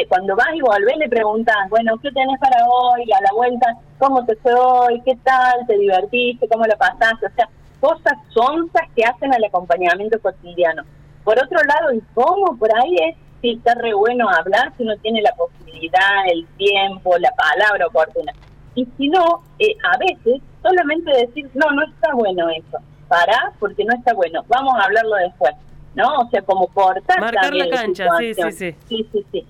cuando 0.09 0.37
vas 0.37 0.55
y 0.55 0.61
volvés 0.61 0.97
le 0.99 1.09
preguntas, 1.09 1.57
bueno, 1.71 1.97
¿qué 2.03 2.11
tenés 2.13 2.39
para 2.41 2.63
hoy? 2.69 3.11
A 3.11 3.23
la 3.23 3.31
vuelta, 3.35 3.67
¿cómo 3.99 4.25
te 4.25 4.37
fue 4.37 4.53
hoy? 4.55 5.01
¿Qué 5.05 5.17
tal? 5.25 5.67
¿Te 5.67 5.79
divertiste? 5.79 6.47
¿Cómo 6.49 6.65
la 6.65 6.77
pasaste? 6.77 7.27
O 7.27 7.31
sea, 7.31 7.49
cosas 7.81 8.13
sonzas 8.29 8.83
que 8.95 9.05
hacen 9.05 9.33
al 9.33 9.45
acompañamiento 9.45 10.21
cotidiano. 10.21 10.83
Por 11.25 11.39
otro 11.39 11.59
lado, 11.63 11.95
¿y 11.95 12.03
cómo? 12.15 12.57
Por 12.59 12.71
ahí 12.77 12.97
es, 12.97 13.17
si 13.41 13.53
está 13.53 13.75
re 13.77 13.95
bueno 13.95 14.29
hablar, 14.29 14.73
si 14.77 14.83
uno 14.83 14.95
tiene 14.99 15.23
la 15.23 15.33
posibilidad, 15.33 16.27
el 16.31 16.47
tiempo, 16.59 17.17
la 17.19 17.31
palabra 17.33 17.87
oportuna. 17.87 18.33
Y 18.75 18.87
si 18.99 19.09
no, 19.09 19.43
eh, 19.59 19.75
a 19.91 19.97
veces 19.99 20.43
solamente 20.63 21.11
decir, 21.13 21.49
no, 21.55 21.71
no 21.71 21.83
está 21.85 22.13
bueno 22.15 22.49
eso. 22.51 22.79
Para, 23.09 23.53
porque 23.59 23.85
no 23.85 23.95
está 23.95 24.13
bueno. 24.13 24.45
Vamos 24.49 24.75
a 24.79 24.85
hablarlo 24.85 25.17
después. 25.17 25.53
¿No? 25.95 26.21
O 26.21 26.29
sea, 26.31 26.43
como 26.43 26.67
cortar 26.69 27.21
Marcar 27.21 27.55
la 27.55 27.71
cancha, 27.71 28.07
sí, 28.19 28.35
sí, 28.35 28.53
sí. 28.53 28.77
Sí, 28.87 29.09
sí, 29.11 29.27
sí. 29.33 29.47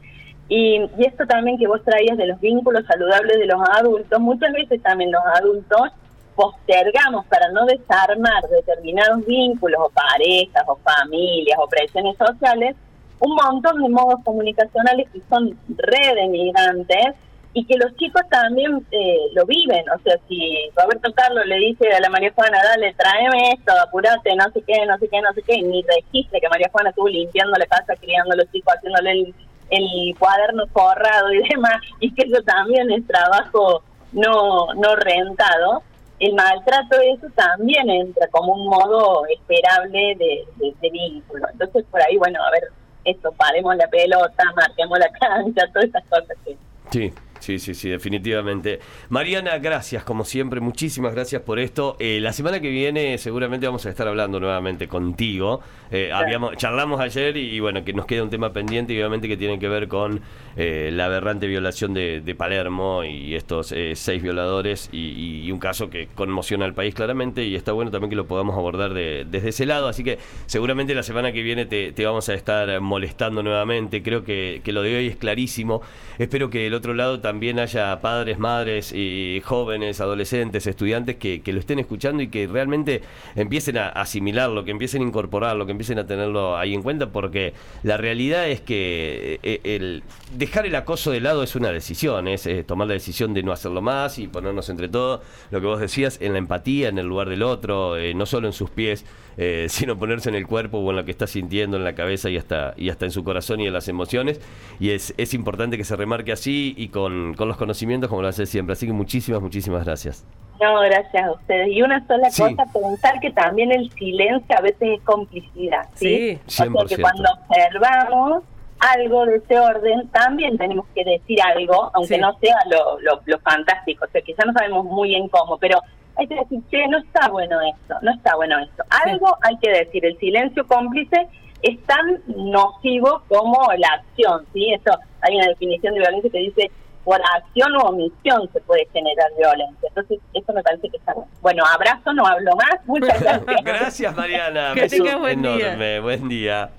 Y, 0.48 0.82
esto 0.98 1.26
también 1.26 1.58
que 1.58 1.66
vos 1.66 1.82
traías 1.84 2.16
de 2.16 2.26
los 2.26 2.40
vínculos 2.40 2.84
saludables 2.86 3.38
de 3.38 3.46
los 3.46 3.60
adultos, 3.70 4.20
muchas 4.20 4.52
veces 4.52 4.82
también 4.82 5.12
los 5.12 5.22
adultos 5.34 5.90
postergamos 6.34 7.26
para 7.26 7.50
no 7.50 7.66
desarmar 7.66 8.42
determinados 8.48 9.26
vínculos 9.26 9.80
o 9.84 9.90
parejas 9.90 10.64
o 10.68 10.76
familias 10.76 11.58
o 11.60 11.68
presiones 11.68 12.16
sociales 12.16 12.76
un 13.20 13.34
montón 13.34 13.82
de 13.82 13.88
modos 13.88 14.20
comunicacionales 14.24 15.08
que 15.12 15.20
son 15.28 15.58
redes 15.76 16.28
migrantes 16.28 17.14
y 17.54 17.64
que 17.64 17.76
los 17.76 17.94
chicos 17.96 18.22
también 18.30 18.86
eh, 18.92 19.18
lo 19.34 19.44
viven. 19.46 19.84
O 19.90 19.98
sea, 20.02 20.16
si 20.28 20.70
Roberto 20.76 21.12
Carlos 21.14 21.46
le 21.46 21.56
dice 21.56 21.90
a 21.90 22.00
la 22.00 22.10
María 22.10 22.32
Juana, 22.34 22.58
dale, 22.62 22.94
tráeme 22.94 23.52
esto, 23.52 23.72
apurate, 23.82 24.34
no 24.36 24.50
sé 24.52 24.62
qué, 24.66 24.86
no 24.86 24.96
sé 24.98 25.08
qué, 25.08 25.20
no 25.20 25.32
sé 25.32 25.42
qué, 25.42 25.62
ni 25.62 25.82
registre 25.82 26.40
que 26.40 26.48
María 26.48 26.68
Juana 26.70 26.90
estuvo 26.90 27.08
limpiando 27.08 27.56
la 27.58 27.66
casa, 27.66 27.96
criando 27.96 28.34
a 28.34 28.36
los 28.36 28.50
chicos, 28.52 28.74
haciéndole 28.74 29.12
el 29.12 29.34
el 29.70 30.16
cuaderno 30.18 30.66
forrado 30.68 31.32
y 31.32 31.48
demás, 31.48 31.76
y 32.00 32.12
que 32.14 32.26
eso 32.26 32.42
también 32.42 32.90
es 32.90 33.06
trabajo 33.06 33.82
no, 34.12 34.72
no 34.74 34.96
rentado, 34.96 35.82
el 36.18 36.34
maltrato 36.34 36.96
eso 37.00 37.26
también 37.34 37.88
entra 37.88 38.26
como 38.28 38.54
un 38.54 38.66
modo 38.66 39.24
esperable 39.26 40.16
de, 40.18 40.44
de, 40.80 40.90
vínculo. 40.90 41.46
Entonces, 41.52 41.84
por 41.90 42.02
ahí, 42.02 42.16
bueno, 42.16 42.42
a 42.42 42.50
ver, 42.50 42.64
esto, 43.04 43.30
paremos 43.32 43.76
la 43.76 43.86
pelota, 43.88 44.44
marquemos 44.56 44.98
la 44.98 45.10
cancha, 45.10 45.62
todas 45.72 45.88
esas 45.88 46.04
cosas 46.06 46.36
que... 46.44 46.56
Sí. 46.90 47.12
Sí, 47.40 47.58
sí, 47.58 47.74
sí, 47.74 47.88
definitivamente. 47.88 48.80
Mariana, 49.08 49.58
gracias, 49.58 50.04
como 50.04 50.24
siempre, 50.24 50.60
muchísimas 50.60 51.14
gracias 51.14 51.42
por 51.42 51.58
esto. 51.58 51.96
Eh, 51.98 52.18
la 52.20 52.32
semana 52.32 52.60
que 52.60 52.68
viene 52.70 53.16
seguramente 53.18 53.66
vamos 53.66 53.86
a 53.86 53.90
estar 53.90 54.08
hablando 54.08 54.40
nuevamente 54.40 54.88
contigo. 54.88 55.60
Eh, 55.90 56.10
habíamos, 56.12 56.56
charlamos 56.56 57.00
ayer 57.00 57.36
y, 57.36 57.60
bueno, 57.60 57.84
que 57.84 57.92
nos 57.92 58.06
queda 58.06 58.22
un 58.22 58.30
tema 58.30 58.52
pendiente 58.52 58.92
y 58.92 58.98
obviamente 58.98 59.28
que 59.28 59.36
tiene 59.36 59.58
que 59.58 59.68
ver 59.68 59.88
con 59.88 60.20
eh, 60.56 60.90
la 60.92 61.06
aberrante 61.06 61.46
violación 61.46 61.94
de, 61.94 62.34
Palermo 62.38 63.02
y 63.02 63.34
estos 63.34 63.74
seis 63.94 64.22
violadores 64.22 64.90
y, 64.92 65.50
un 65.50 65.58
caso 65.58 65.90
que 65.90 66.08
conmociona 66.14 66.66
al 66.66 66.74
país 66.74 66.94
claramente 66.94 67.44
y 67.44 67.56
está 67.56 67.72
bueno 67.72 67.90
también 67.90 68.10
que 68.10 68.16
lo 68.16 68.26
podamos 68.26 68.56
abordar 68.56 68.92
desde 68.92 69.48
ese 69.48 69.66
lado. 69.66 69.88
Así 69.88 70.04
que 70.04 70.18
seguramente 70.46 70.94
la 70.94 71.02
semana 71.02 71.32
que 71.32 71.42
viene 71.42 71.64
te, 71.66 71.92
vamos 72.04 72.28
a 72.28 72.34
estar 72.34 72.80
molestando 72.80 73.42
nuevamente. 73.42 74.02
Creo 74.02 74.24
que, 74.24 74.60
que, 74.62 74.72
lo 74.72 74.82
de 74.82 74.96
hoy 74.96 75.06
es 75.06 75.16
clarísimo. 75.16 75.80
Espero 76.18 76.50
que 76.50 76.66
el 76.66 76.74
otro 76.74 76.94
lado 76.94 77.20
también 77.20 77.27
también 77.28 77.58
haya 77.58 78.00
padres, 78.00 78.38
madres 78.38 78.90
y 78.94 79.42
jóvenes, 79.44 80.00
adolescentes, 80.00 80.66
estudiantes 80.66 81.16
que, 81.16 81.42
lo 81.44 81.60
estén 81.60 81.78
escuchando 81.78 82.22
y 82.22 82.28
que 82.28 82.46
realmente 82.46 83.02
empiecen 83.36 83.76
a 83.76 83.90
asimilarlo, 83.90 84.64
que 84.64 84.70
empiecen 84.70 85.02
a 85.02 85.04
incorporarlo, 85.04 85.66
que 85.66 85.72
empiecen 85.72 85.98
a 85.98 86.06
tenerlo 86.06 86.56
ahí 86.56 86.72
en 86.72 86.82
cuenta, 86.82 87.10
porque 87.10 87.52
la 87.82 87.98
realidad 87.98 88.48
es 88.48 88.62
que 88.62 89.40
eh, 89.42 89.60
el 89.64 90.02
dejar 90.38 90.64
el 90.64 90.74
acoso 90.74 91.10
de 91.10 91.20
lado 91.20 91.42
es 91.42 91.54
una 91.54 91.70
decisión, 91.70 92.28
es 92.28 92.48
tomar 92.66 92.88
la 92.88 92.94
decisión 92.94 93.34
de 93.34 93.42
no 93.42 93.52
hacerlo 93.52 93.82
más 93.82 94.18
y 94.18 94.26
ponernos 94.26 94.70
entre 94.70 94.88
todos, 94.88 95.20
lo 95.50 95.60
que 95.60 95.66
vos 95.66 95.80
decías, 95.80 96.18
en 96.22 96.32
la 96.32 96.38
empatía, 96.38 96.88
en 96.88 96.96
el 96.96 97.06
lugar 97.06 97.28
del 97.28 97.42
otro, 97.42 97.98
eh, 97.98 98.14
no 98.14 98.24
solo 98.24 98.46
en 98.46 98.54
sus 98.54 98.70
pies, 98.70 99.04
eh, 99.36 99.66
sino 99.70 99.98
ponerse 99.98 100.28
en 100.28 100.34
el 100.34 100.46
cuerpo 100.46 100.78
o 100.78 100.90
en 100.90 100.96
lo 100.96 101.04
que 101.04 101.10
está 101.10 101.26
sintiendo, 101.26 101.76
en 101.76 101.84
la 101.84 101.94
cabeza 101.94 102.30
y 102.30 102.36
hasta, 102.36 102.74
y 102.76 102.90
hasta 102.90 103.04
en 103.04 103.10
su 103.10 103.24
corazón 103.24 103.60
y 103.60 103.66
en 103.66 103.72
las 103.72 103.88
emociones. 103.88 104.40
Y 104.80 104.90
es, 104.90 105.14
es 105.16 105.34
importante 105.34 105.76
que 105.76 105.84
se 105.84 105.96
remarque 105.96 106.32
así 106.32 106.74
y 106.76 106.88
con, 106.88 107.17
con 107.36 107.48
los 107.48 107.56
conocimientos 107.56 108.08
como 108.08 108.22
lo 108.22 108.28
hace 108.28 108.46
siempre. 108.46 108.72
Así 108.72 108.86
que 108.86 108.92
muchísimas, 108.92 109.40
muchísimas 109.40 109.84
gracias. 109.84 110.26
No, 110.60 110.80
gracias 110.80 111.24
a 111.24 111.32
ustedes. 111.32 111.68
Y 111.68 111.82
una 111.82 112.04
sola 112.06 112.28
cosa, 112.28 112.64
pensar 112.72 113.20
que 113.20 113.30
también 113.30 113.70
el 113.70 113.90
silencio 113.92 114.56
a 114.56 114.60
veces 114.60 114.98
es 114.98 115.00
complicidad. 115.02 115.88
Sí, 115.94 116.38
sí 116.46 116.62
O 116.62 116.86
sea 116.86 116.96
que 116.96 117.02
cuando 117.02 117.28
observamos 117.48 118.42
algo 118.80 119.26
de 119.26 119.36
ese 119.36 119.58
orden, 119.58 120.08
también 120.08 120.56
tenemos 120.58 120.86
que 120.94 121.04
decir 121.04 121.38
algo, 121.42 121.90
aunque 121.94 122.18
no 122.18 122.36
sea 122.38 122.56
lo, 122.70 122.98
lo, 123.00 123.38
fantástico. 123.40 124.04
O 124.04 124.08
sea, 124.10 124.20
quizás 124.22 124.46
no 124.46 124.52
sabemos 124.52 124.84
muy 124.84 125.10
bien 125.10 125.28
cómo, 125.28 125.58
pero 125.58 125.80
hay 126.16 126.26
que 126.26 126.34
decir, 126.34 126.60
che, 126.70 126.86
no 126.88 126.98
está 126.98 127.28
bueno 127.28 127.60
esto, 127.60 127.94
no 128.02 128.12
está 128.12 128.34
bueno 128.36 128.58
esto. 128.58 128.82
Algo 129.06 129.36
hay 129.42 129.56
que 129.58 129.70
decir. 129.70 130.04
El 130.04 130.18
silencio 130.18 130.66
cómplice 130.66 131.28
es 131.62 131.80
tan 131.86 132.20
nocivo 132.26 133.22
como 133.28 133.72
la 133.78 133.88
acción, 133.88 134.44
¿sí? 134.52 134.72
Eso, 134.72 134.98
hay 135.20 135.36
una 135.36 135.48
definición 135.48 135.94
de 135.94 136.00
violencia 136.00 136.30
que 136.30 136.38
dice 136.38 136.70
por 137.08 137.22
acción 137.34 137.74
o 137.76 137.88
omisión 137.88 138.50
se 138.52 138.60
puede 138.60 138.86
generar 138.92 139.28
violencia. 139.38 139.88
Entonces, 139.88 140.18
eso 140.34 140.52
me 140.52 140.62
parece 140.62 140.90
que 140.90 140.98
está 140.98 141.14
bueno. 141.14 141.30
Bueno, 141.40 141.64
abrazo, 141.64 142.12
no 142.12 142.26
hablo 142.26 142.54
más. 142.54 142.84
Muchas 142.84 143.18
gracias. 143.22 143.64
gracias, 143.64 144.14
Mariana. 144.14 144.72
que 144.74 144.88
tengas 144.88 145.18
buen 145.18 145.40
día. 145.40 146.00
Buen 146.02 146.28
día. 146.28 146.70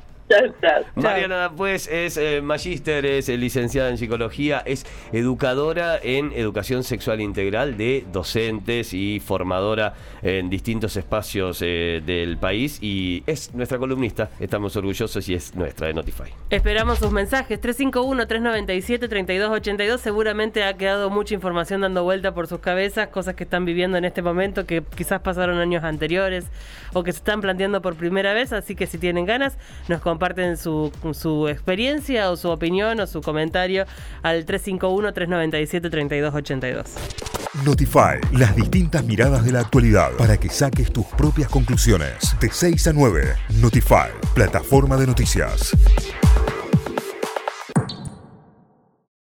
Mariana 0.96 1.52
pues 1.56 1.88
es 1.88 2.18
eh, 2.18 2.42
magíster, 2.42 3.06
es 3.06 3.30
eh, 3.30 3.38
licenciada 3.38 3.90
en 3.90 3.98
psicología, 3.98 4.62
es 4.66 4.86
educadora 5.12 6.00
en 6.02 6.32
educación 6.34 6.84
sexual 6.84 7.22
integral 7.22 7.78
de 7.78 8.06
docentes 8.12 8.94
y 8.94 9.20
formadora 9.20 9.94
en 10.22 10.50
distintos 10.50 10.98
espacios 10.98 11.62
eh, 11.62 12.02
del 12.06 12.38
país 12.38 12.80
y 12.82 13.24
es 13.26 13.54
nuestra 13.54 13.78
columnista. 13.78 14.30
Estamos 14.40 14.76
orgullosos 14.76 15.30
y 15.30 15.34
es 15.34 15.56
nuestra 15.56 15.88
de 15.88 15.94
Notify. 15.94 16.34
Esperamos 16.50 17.00
sus 17.00 17.12
mensajes 17.12 17.62
351-397-3282. 17.62 19.98
Seguramente 19.98 20.64
ha 20.64 20.76
quedado 20.76 21.10
mucha 21.10 21.34
información 21.34 21.82
dando 21.82 22.04
vuelta 22.04 22.34
por 22.34 22.48
sus 22.48 22.60
cabezas, 22.60 23.08
cosas 23.10 23.36
que 23.36 23.46
están 23.46 23.66
viviendo 23.66 23.98
en 23.98 24.06
este 24.06 24.22
momento 24.22 24.66
que 24.66 24.84
quizás 24.96 25.20
pasaron 25.22 25.58
años 25.58 25.84
anteriores 25.84 26.46
o 26.94 27.04
que 27.04 27.12
se 27.12 27.18
están 27.20 27.42
planteando 27.42 27.82
por 27.82 27.96
primera 27.96 28.34
vez. 28.34 28.54
Así 28.54 28.76
que 28.76 28.88
si 28.88 28.98
tienen 28.98 29.26
ganas, 29.26 29.58
nos 29.88 30.02
comparten 30.20 30.58
su, 30.58 30.92
su 31.14 31.48
experiencia 31.48 32.30
o 32.30 32.36
su 32.36 32.50
opinión 32.50 33.00
o 33.00 33.08
su 33.08 33.22
comentario 33.22 33.86
al 34.22 34.46
351-397-3282. 34.46 36.84
Notify, 37.64 38.20
las 38.34 38.54
distintas 38.54 39.06
miradas 39.06 39.46
de 39.46 39.54
la 39.54 39.62
actualidad 39.62 40.12
para 40.18 40.36
que 40.36 40.50
saques 40.50 40.92
tus 40.92 41.06
propias 41.06 41.50
conclusiones. 41.50 42.36
De 42.42 42.50
6 42.52 42.88
a 42.88 42.94
9, 42.94 43.34
Notify, 43.62 44.10
plataforma 44.36 44.98
de 44.98 45.08
noticias. 45.08 45.74